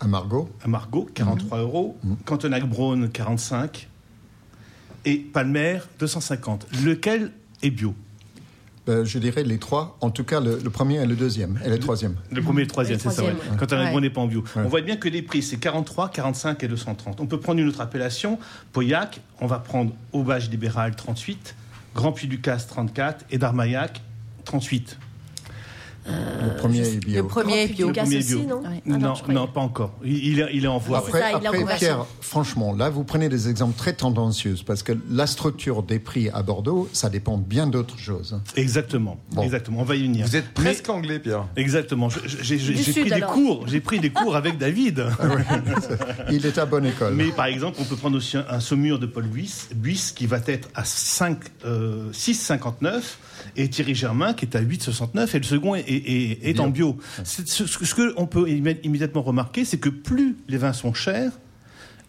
À 0.00 0.06
Margot, 0.06 0.50
à 0.62 0.68
Margot, 0.68 1.08
43 1.14 1.58
euros. 1.60 1.96
Cantonac-Braun, 2.24 3.08
45. 3.08 3.88
Et 5.06 5.16
Palmer, 5.16 5.78
250. 5.98 6.66
Lequel 6.84 7.32
est 7.62 7.70
bio? 7.70 7.94
Euh, 8.88 9.04
je 9.04 9.18
dirais 9.18 9.42
les 9.44 9.58
trois, 9.58 9.96
en 10.00 10.10
tout 10.10 10.24
cas 10.24 10.40
le, 10.40 10.58
le 10.62 10.70
premier 10.70 11.02
et 11.02 11.06
le 11.06 11.16
deuxième, 11.16 11.58
et 11.64 11.70
le 11.70 11.78
troisième. 11.78 12.16
Le 12.30 12.42
premier 12.42 12.60
et 12.62 12.64
le 12.64 12.70
troisième, 12.70 12.98
c'est 12.98 13.10
ça, 13.10 13.22
ouais. 13.24 13.30
troisième, 13.32 13.56
Cantonac-Braun 13.56 13.94
Ouais. 13.96 14.00
n'est 14.02 14.10
pas 14.10 14.20
en 14.20 14.26
bio. 14.26 14.40
Ouais. 14.56 14.62
On 14.64 14.68
voit 14.68 14.82
bien 14.82 14.96
que 14.96 15.08
les 15.08 15.22
prix, 15.22 15.42
c'est 15.42 15.56
43, 15.56 16.10
45 16.10 16.62
et 16.62 16.68
230. 16.68 17.20
On 17.20 17.26
peut 17.26 17.40
prendre 17.40 17.60
une 17.60 17.68
autre 17.68 17.80
appellation. 17.80 18.38
Pauillac, 18.72 19.20
on 19.40 19.46
va 19.46 19.58
prendre 19.58 19.92
Aubage 20.12 20.50
libéral, 20.50 20.94
38. 20.96 21.54
Grand 21.94 22.12
Puy 22.12 22.26
du 22.28 22.40
Casse, 22.40 22.66
34. 22.66 23.24
Et 23.30 23.38
Darmaillac, 23.38 24.02
38. 24.44 24.98
Le 26.06 26.56
premier 26.56 26.80
est 26.80 26.96
bio. 27.04 27.22
Le 27.22 27.28
premier 27.28 27.62
est 27.62 27.68
bio. 27.68 27.88
Le 27.88 27.92
premier 27.94 28.18
bio. 28.20 28.38
non. 28.44 28.62
Ah 29.26 29.32
non, 29.32 29.46
pas 29.46 29.60
encore. 29.60 29.94
Il, 30.04 30.12
il 30.26 30.40
est, 30.40 30.48
il 30.52 30.64
est 30.64 30.68
en 30.68 30.78
voie. 30.78 30.98
Après, 30.98 31.20
ça, 31.20 31.38
en 31.38 31.44
après. 31.44 31.76
Pierre, 31.76 32.04
franchement, 32.20 32.74
là, 32.74 32.90
vous 32.90 33.04
prenez 33.04 33.28
des 33.28 33.48
exemples 33.48 33.76
très 33.76 33.94
tendancieux 33.94 34.54
parce 34.66 34.82
que 34.82 34.92
la 35.10 35.26
structure 35.26 35.82
des 35.82 35.98
prix 35.98 36.28
à 36.30 36.42
Bordeaux, 36.42 36.88
ça 36.92 37.08
dépend 37.08 37.38
bien 37.38 37.66
d'autres 37.66 37.98
choses. 37.98 38.38
Exactement, 38.56 39.18
Bon. 39.32 39.42
exactement. 39.42 39.80
On 39.80 39.84
va 39.84 39.96
y 39.96 40.02
venir. 40.02 40.26
Vous 40.26 40.36
êtes 40.36 40.44
Mais- 40.58 40.64
presque 40.64 40.88
anglais, 40.90 41.18
Pierre. 41.18 41.46
Exactement. 41.56 42.08
J'ai 42.40 42.58
pris 42.58 43.10
des 43.10 43.20
cours. 43.20 43.66
J'ai 43.68 43.80
pris 43.80 43.98
des 44.00 44.10
cours 44.10 44.36
avec 44.36 44.58
David. 44.58 45.04
Il 46.30 46.44
est 46.46 46.58
à 46.58 46.66
bonne 46.66 46.86
école. 46.86 47.14
Mais 47.14 47.28
par 47.30 47.46
exemple, 47.46 47.78
on 47.80 47.84
peut 47.84 47.96
prendre 47.96 48.16
aussi 48.16 48.36
un, 48.36 48.44
un 48.48 48.60
saumur 48.60 48.98
de 48.98 49.06
Paul 49.06 49.24
Buisse, 49.26 49.68
Buisse 49.74 50.12
qui 50.12 50.26
va 50.26 50.38
être 50.46 50.68
à 50.74 50.84
5, 50.84 51.38
euh, 51.64 52.10
6,59 52.12 53.02
et 53.56 53.68
Thierry 53.68 53.94
Germain 53.94 54.32
qui 54.34 54.44
est 54.46 54.56
à 54.56 54.60
8,69 54.60 55.34
et 55.34 55.38
le 55.38 55.44
second 55.44 55.74
est, 55.74 55.84
est- 55.96 56.60
en 56.60 56.68
bio. 56.68 56.96
C'est- 57.24 57.46
Ce, 57.48 57.66
ce, 57.66 57.84
ce 57.84 57.94
que 57.94 58.12
on 58.16 58.26
peut 58.26 58.48
immé- 58.48 58.80
immédiatement 58.82 59.22
remarquer, 59.22 59.64
c'est 59.64 59.78
que 59.78 59.88
plus 59.88 60.36
les 60.48 60.56
vins 60.58 60.72
sont 60.72 60.94
chers 60.94 61.32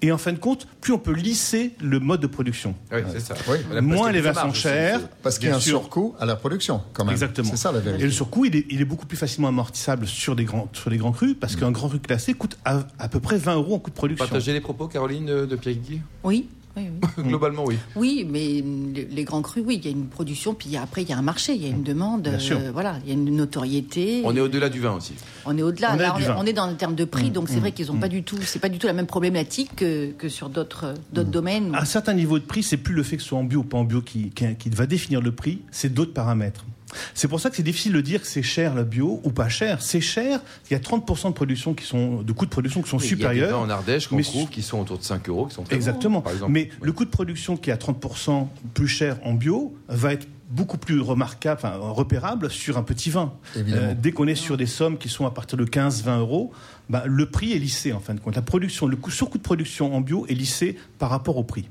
et 0.01 0.11
en 0.11 0.17
fin 0.17 0.33
de 0.33 0.37
compte, 0.37 0.67
plus 0.81 0.91
on 0.93 0.99
peut 0.99 1.13
lisser 1.13 1.71
le 1.81 1.99
mode 1.99 2.19
de 2.21 2.27
production. 2.27 2.75
Oui, 2.91 2.99
c'est 3.11 3.21
ça. 3.21 3.33
Oui. 3.49 3.57
Moins 3.81 4.11
les 4.11 4.19
vins 4.21 4.33
sont 4.33 4.53
chers, 4.53 5.07
Parce 5.23 5.39
qu'il 5.39 5.47
y 5.49 5.51
a 5.51 5.55
un 5.55 5.59
sûr. 5.59 5.79
surcoût 5.79 6.13
à 6.19 6.25
la 6.25 6.35
production, 6.35 6.81
quand 6.93 7.05
même. 7.05 7.13
Exactement. 7.13 7.49
C'est 7.49 7.57
ça 7.57 7.71
la 7.71 7.79
vérité. 7.79 8.03
Et 8.03 8.05
le 8.05 8.11
surcoût, 8.11 8.45
il 8.45 8.55
est, 8.57 8.65
il 8.69 8.81
est 8.81 8.85
beaucoup 8.85 9.05
plus 9.05 9.17
facilement 9.17 9.47
amortissable 9.47 10.05
sur, 10.05 10.35
des 10.35 10.43
grands, 10.43 10.67
sur 10.73 10.89
les 10.89 10.97
grands 10.97 11.13
crus, 11.13 11.35
parce 11.39 11.55
qu'un 11.55 11.71
grand 11.71 11.87
cru 11.87 11.99
classé 11.99 12.33
coûte 12.33 12.57
à, 12.65 12.85
à 12.99 13.07
peu 13.07 13.19
près 13.21 13.37
20 13.37 13.55
euros 13.55 13.75
en 13.75 13.79
coût 13.79 13.89
de 13.89 13.95
production. 13.95 14.25
Partagez 14.25 14.51
les 14.53 14.61
propos, 14.61 14.87
Caroline, 14.87 15.25
de, 15.45 15.55
Pierre 15.55 15.75
Oui, 16.23 16.49
oui, 16.77 16.83
oui. 17.17 17.23
Globalement, 17.25 17.63
oui. 17.65 17.77
Oui, 17.95 18.27
mais 18.29 18.63
les 19.09 19.23
grands 19.23 19.41
crus, 19.41 19.63
oui, 19.65 19.79
il 19.81 19.85
y 19.85 19.87
a 19.87 19.91
une 19.91 20.07
production, 20.07 20.53
puis 20.53 20.69
il 20.69 20.73
y 20.73 20.77
a- 20.77 20.81
après 20.81 21.03
il 21.03 21.09
y 21.09 21.13
a 21.13 21.17
un 21.17 21.21
marché, 21.21 21.53
il 21.53 21.61
y 21.61 21.65
a 21.65 21.69
une 21.69 21.83
demande, 21.83 22.23
Bien 22.23 22.39
sûr. 22.39 22.57
euh, 22.57 22.71
voilà, 22.71 22.97
il 23.03 23.09
y 23.09 23.11
a 23.11 23.13
une 23.13 23.35
notoriété. 23.35 24.21
On 24.25 24.35
est 24.35 24.39
au-delà 24.41 24.69
du 24.69 24.79
vin 24.79 24.93
aussi. 24.93 25.13
On 25.45 25.57
est 25.57 25.61
au-delà. 25.61 25.95
On 25.95 25.99
est 25.99 26.29
on, 26.29 26.39
on 26.49 26.53
dans 26.53 26.67
le 26.67 26.75
terme 26.75 26.95
de 26.95 27.05
prix, 27.05 27.31
donc 27.31 27.49
c'est 27.49 27.59
vrai 27.59 27.71
qu'ils 27.71 27.91
ont 27.91 27.97
pas 27.97 28.07
du 28.09 28.23
tout, 28.23 28.37
c'est 28.41 28.59
pas 28.59 28.69
du 28.69 28.77
tout 28.77 28.87
la 28.87 28.93
même 28.93 29.07
problématique 29.07 29.75
que, 29.75 30.11
que 30.11 30.29
sur 30.29 30.49
d'autres 30.49 30.85
Mmh. 30.85 31.15
d'autres 31.15 31.29
domaines. 31.31 31.75
À 31.75 31.81
un 31.81 31.85
certain 31.85 32.13
niveau 32.13 32.39
de 32.39 32.43
prix, 32.45 32.61
c'est 32.63 32.77
plus 32.77 32.93
le 32.93 33.03
fait 33.03 33.17
que 33.17 33.23
ce 33.23 33.29
soit 33.29 33.37
en 33.39 33.43
bio 33.43 33.59
ou 33.59 33.63
pas 33.63 33.77
en 33.77 33.83
bio 33.83 34.01
qui, 34.01 34.29
qui, 34.31 34.45
qui 34.55 34.69
va 34.69 34.85
définir 34.85 35.21
le 35.21 35.31
prix, 35.31 35.61
c'est 35.71 35.93
d'autres 35.93 36.13
paramètres. 36.13 36.65
C'est 37.13 37.27
pour 37.27 37.39
ça 37.39 37.49
que 37.49 37.55
c'est 37.55 37.63
difficile 37.63 37.93
de 37.93 38.01
dire 38.01 38.21
que 38.21 38.27
c'est 38.27 38.43
cher 38.43 38.75
le 38.75 38.83
bio 38.83 39.21
ou 39.23 39.31
pas 39.31 39.49
cher. 39.49 39.81
C'est 39.81 40.01
cher, 40.01 40.39
il 40.69 40.73
y 40.73 40.75
a 40.75 40.79
30% 40.79 41.29
de 41.29 41.33
production 41.33 41.73
qui 41.73 41.85
sont, 41.85 42.21
de 42.21 42.31
coûts 42.33 42.45
de 42.45 42.51
production 42.51 42.81
qui 42.81 42.89
sont 42.89 42.97
Il 42.97 43.03
y 43.03 43.13
a 43.13 43.15
des 43.15 43.23
vins 43.23 43.29
supérieurs. 43.31 43.59
en 43.59 43.69
Ardèche 43.69 44.07
qu'on 44.07 44.21
trouve 44.21 44.49
qui 44.49 44.61
sont 44.61 44.79
autour 44.79 44.97
de 44.97 45.03
5 45.03 45.27
euros, 45.29 45.45
qui 45.47 45.55
sont 45.55 45.63
très 45.63 45.75
Exactement. 45.75 46.19
bons, 46.19 46.23
par 46.23 46.33
exemple. 46.33 46.51
Mais 46.51 46.69
le 46.81 46.91
coût 46.91 47.05
de 47.05 47.09
production 47.09 47.57
qui 47.57 47.69
est 47.69 47.73
à 47.73 47.77
30% 47.77 48.47
plus 48.73 48.87
cher 48.87 49.17
en 49.23 49.33
bio 49.33 49.75
va 49.87 50.13
être 50.13 50.27
beaucoup 50.49 50.77
plus 50.77 51.01
remarquable, 51.01 51.59
enfin, 51.63 51.75
repérable 51.77 52.49
sur 52.51 52.77
un 52.77 52.83
petit 52.83 53.09
vin. 53.09 53.33
Euh, 53.55 53.59
Évidemment. 53.61 53.93
dès 53.99 54.11
qu'on 54.11 54.27
est 54.27 54.35
sur 54.35 54.57
des 54.57 54.67
sommes 54.67 54.97
qui 54.97 55.09
sont 55.09 55.25
à 55.25 55.31
partir 55.31 55.57
de 55.57 55.65
15-20 55.65 56.19
euros, 56.19 56.51
bah, 56.89 57.03
le 57.05 57.25
prix 57.25 57.53
est 57.53 57.59
lissé 57.59 57.93
en 57.93 57.99
fin 57.99 58.13
de 58.13 58.19
compte. 58.19 58.35
La 58.35 58.41
production, 58.41 58.85
le 58.85 58.95
coût, 58.95 59.11
surcoût 59.11 59.37
de 59.37 59.43
production 59.43 59.95
en 59.95 60.01
bio 60.01 60.25
est 60.29 60.33
lissé 60.33 60.77
par 60.99 61.09
rapport 61.09 61.37
au 61.37 61.43
prix. 61.43 61.67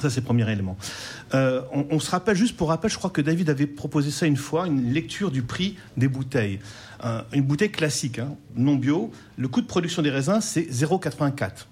Ça, 0.00 0.10
c'est 0.10 0.20
le 0.20 0.24
premier 0.26 0.50
élément. 0.50 0.76
Euh, 1.34 1.62
on, 1.72 1.86
on 1.90 2.00
se 2.00 2.10
rappelle, 2.10 2.36
juste 2.36 2.56
pour 2.56 2.68
rappel, 2.68 2.90
je 2.90 2.98
crois 2.98 3.10
que 3.10 3.20
David 3.20 3.48
avait 3.50 3.66
proposé 3.66 4.10
ça 4.10 4.26
une 4.26 4.36
fois, 4.36 4.66
une 4.66 4.92
lecture 4.92 5.30
du 5.30 5.42
prix 5.42 5.76
des 5.96 6.08
bouteilles. 6.08 6.58
Euh, 7.04 7.22
une 7.32 7.42
bouteille 7.42 7.70
classique, 7.70 8.18
hein, 8.18 8.34
non 8.56 8.74
bio, 8.76 9.10
le 9.36 9.48
coût 9.48 9.60
de 9.60 9.66
production 9.66 10.02
des 10.02 10.10
raisins, 10.10 10.40
c'est 10.40 10.62
0,84 10.70 11.66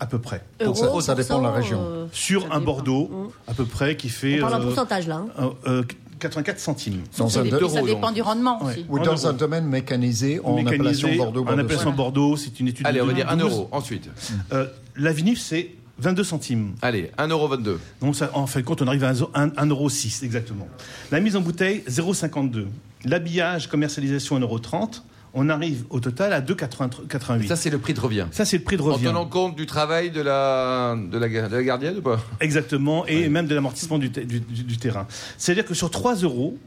à 0.00 0.06
peu 0.06 0.18
près. 0.18 0.42
Donc 0.64 0.76
ça- 0.76 1.14
dépend 1.14 1.38
de 1.38 1.44
la 1.44 1.52
région. 1.52 1.78
euh, 1.80 2.06
Sur 2.12 2.52
un. 2.52 2.60
Bordeaux, 2.60 3.08
Mm. 3.46 3.50
à 3.50 3.54
peu 3.54 3.64
près, 3.64 3.96
qui 3.96 4.08
fait 4.08 4.38
On 4.38 4.48
parle 4.48 4.54
en 4.54 4.60
euh, 4.60 4.64
pourcentage 4.66 5.06
là. 5.06 5.24
hein. 5.38 5.50
euh, 5.66 5.80
euh, 5.80 5.84
84 6.18 6.58
centimes. 6.60 7.02
Dans 7.18 7.28
ça 7.28 7.40
un, 7.40 7.42
dépend, 7.44 7.68
ça 7.68 7.82
dépend 7.82 8.06
donc. 8.08 8.14
du 8.14 8.22
rendement 8.22 8.64
Ouais. 8.64 8.72
aussi. 8.72 8.86
ou 8.88 8.98
dans 8.98 9.26
un 9.26 9.32
domaine 9.32 9.66
mécanisé 9.66 10.40
en 10.42 10.56
Mécanisé, 10.56 10.74
appellation 10.76 11.16
Bordeaux. 11.16 11.44
En 11.46 11.58
appellation 11.58 11.92
Bordeaux, 11.92 12.36
c'est 12.36 12.58
une 12.60 12.68
étude 12.68 12.86
Allez, 12.86 12.98
de 12.98 13.04
on 13.04 13.06
va 13.06 13.12
dire 13.12 13.28
1 13.28 13.36
2012. 13.36 13.58
euro. 13.58 13.68
Ensuite, 13.72 14.08
Euh, 14.52 14.66
la 14.96 15.12
vinif, 15.12 15.40
c'est 15.40 15.70
22 15.98 16.24
centimes. 16.24 16.74
Allez, 16.82 17.10
1,22€. 17.18 17.76
Donc 18.00 18.16
ça, 18.16 18.30
en 18.34 18.46
fin 18.46 18.60
de 18.60 18.64
compte, 18.64 18.82
on 18.82 18.86
arrive 18.86 19.04
à 19.04 19.12
1,06€, 19.12 20.24
exactement. 20.24 20.68
La 21.10 21.20
mise 21.20 21.36
en 21.36 21.40
bouteille, 21.40 21.82
0,52. 21.88 22.66
L'habillage, 23.04 23.68
commercialisation, 23.68 24.38
1,30€. 24.38 25.02
On 25.34 25.48
arrive 25.48 25.84
au 25.88 25.98
total 25.98 26.34
à 26.34 26.42
2,88. 26.42 27.46
Ça, 27.46 27.56
c'est 27.56 27.70
le 27.70 27.78
prix 27.78 27.94
de 27.94 28.00
revient. 28.00 28.26
Ça, 28.32 28.44
c'est 28.44 28.58
le 28.58 28.64
prix 28.64 28.76
de 28.76 28.82
revient. 28.82 29.08
En 29.08 29.10
tenant 29.10 29.26
compte 29.26 29.56
du 29.56 29.64
travail 29.64 30.10
de 30.10 30.20
la, 30.20 30.94
de 30.94 31.16
la, 31.16 31.28
de 31.28 31.56
la 31.56 31.62
gardienne 31.62 31.96
ou 31.98 32.02
pas? 32.02 32.20
Exactement, 32.40 33.06
et 33.06 33.30
même 33.30 33.46
de 33.46 33.54
l'amortissement 33.54 33.98
du, 33.98 34.10
du, 34.10 34.40
du, 34.40 34.76
terrain. 34.76 35.06
C'est-à-dire 35.38 35.64
que 35.64 35.72
sur 35.72 35.90
3 35.90 36.16
euros, 36.16 36.58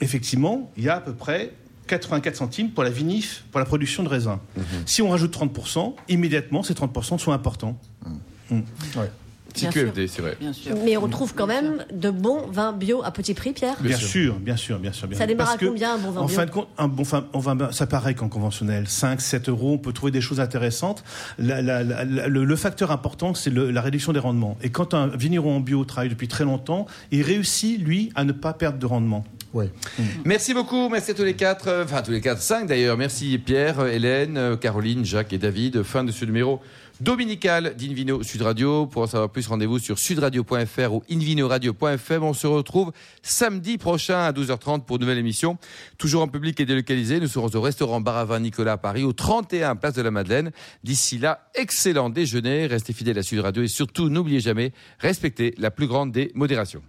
effectivement, 0.00 0.70
il 0.76 0.84
y 0.84 0.88
a 0.88 0.96
à 0.96 1.00
peu 1.00 1.14
près 1.14 1.52
84 1.88 2.36
centimes 2.36 2.70
pour 2.70 2.84
la 2.84 2.90
vinif, 2.90 3.44
pour 3.50 3.58
la 3.58 3.66
production 3.66 4.04
de 4.04 4.08
raisin. 4.08 4.40
Mhm. 4.56 4.64
Si 4.86 5.02
on 5.02 5.10
rajoute 5.10 5.36
30%, 5.36 5.96
immédiatement, 6.08 6.62
ces 6.62 6.74
30% 6.74 7.18
sont 7.18 7.32
importants. 7.32 7.76
Mhm. 8.06 8.18
Mm. 8.50 8.60
Ouais. 8.96 9.10
QFD, 9.52 10.06
c'est 10.06 10.22
vrai. 10.22 10.36
Mais 10.84 10.96
on 10.96 11.08
trouve 11.08 11.34
quand 11.34 11.46
même 11.46 11.84
de 11.92 12.10
bons 12.10 12.46
vins 12.46 12.72
bio 12.72 13.02
à 13.04 13.10
petit 13.10 13.34
prix, 13.34 13.52
Pierre 13.52 13.76
Bien, 13.80 13.96
sûr. 13.96 14.34
bien 14.36 14.56
sûr, 14.56 14.78
bien 14.78 14.92
sûr. 14.92 15.08
Bien 15.08 15.18
ça 15.18 15.26
démarre 15.26 15.50
à 15.50 15.58
combien 15.58 15.94
un 15.94 15.98
bon 15.98 16.10
vin 16.10 16.20
en 16.20 16.26
bio 16.26 16.36
fin 16.36 16.46
de 16.46 16.50
compte, 16.50 16.68
un 16.78 16.88
bon 16.88 17.02
vin, 17.02 17.72
ça 17.72 17.86
paraît 17.86 18.14
qu'en 18.14 18.28
conventionnel, 18.28 18.88
5, 18.88 19.20
7 19.20 19.48
euros, 19.48 19.72
on 19.72 19.78
peut 19.78 19.92
trouver 19.92 20.12
des 20.12 20.20
choses 20.20 20.40
intéressantes. 20.40 21.04
La, 21.38 21.62
la, 21.62 21.82
la, 21.82 22.04
le, 22.04 22.44
le, 22.44 22.56
facteur 22.56 22.90
important, 22.90 23.34
c'est 23.34 23.52
la 23.52 23.80
réduction 23.80 24.12
des 24.12 24.20
rendements. 24.20 24.56
Et 24.62 24.70
quand 24.70 24.94
un 24.94 25.08
vigneron 25.08 25.56
en 25.56 25.60
bio 25.60 25.84
travaille 25.84 26.10
depuis 26.10 26.28
très 26.28 26.44
longtemps, 26.44 26.86
il 27.10 27.22
réussit, 27.22 27.80
lui, 27.80 28.12
à 28.14 28.24
ne 28.24 28.32
pas 28.32 28.52
perdre 28.52 28.78
de 28.78 28.86
rendement. 28.86 29.24
Oui. 29.52 29.66
Mm. 29.98 30.02
Merci 30.24 30.54
beaucoup, 30.54 30.88
merci 30.88 31.10
à 31.10 31.14
tous 31.14 31.24
les 31.24 31.34
quatre, 31.34 31.66
euh, 31.68 31.84
enfin 31.84 32.02
tous 32.02 32.12
les 32.12 32.20
quatre, 32.20 32.40
cinq 32.40 32.68
d'ailleurs. 32.68 32.96
Merci 32.96 33.38
Pierre, 33.38 33.84
Hélène, 33.86 34.36
euh, 34.36 34.56
Caroline, 34.56 35.04
Jacques 35.04 35.32
et 35.32 35.38
David. 35.38 35.82
Fin 35.82 36.04
de 36.04 36.12
ce 36.12 36.24
numéro 36.24 36.60
dominical 37.00 37.74
d'Invino 37.76 38.22
Sud 38.22 38.42
Radio. 38.42 38.86
Pour 38.86 39.02
en 39.02 39.06
savoir 39.06 39.30
plus, 39.30 39.46
rendez-vous 39.46 39.78
sur 39.78 39.98
sudradio.fr 39.98 40.92
ou 40.92 41.02
invinoradio.fm. 41.10 42.22
On 42.22 42.34
se 42.34 42.46
retrouve 42.46 42.92
samedi 43.22 43.78
prochain 43.78 44.20
à 44.20 44.32
12h30 44.32 44.84
pour 44.84 44.96
une 44.96 45.02
nouvelle 45.02 45.18
émission. 45.18 45.58
Toujours 45.98 46.22
en 46.22 46.28
public 46.28 46.60
et 46.60 46.66
délocalisé. 46.66 47.20
Nous 47.20 47.28
serons 47.28 47.48
au 47.54 47.60
restaurant 47.60 48.00
Baravin 48.00 48.40
Nicolas 48.40 48.72
à 48.72 48.76
Paris, 48.76 49.04
au 49.04 49.12
31 49.12 49.76
Place 49.76 49.94
de 49.94 50.02
la 50.02 50.10
Madeleine. 50.10 50.50
D'ici 50.84 51.18
là, 51.18 51.50
excellent 51.54 52.10
déjeuner. 52.10 52.66
Restez 52.66 52.92
fidèles 52.92 53.18
à 53.18 53.22
Sud 53.22 53.40
Radio 53.40 53.62
et 53.62 53.68
surtout, 53.68 54.08
n'oubliez 54.08 54.40
jamais, 54.40 54.72
respectez 54.98 55.54
la 55.58 55.70
plus 55.70 55.86
grande 55.86 56.12
des 56.12 56.30
modérations. 56.34 56.82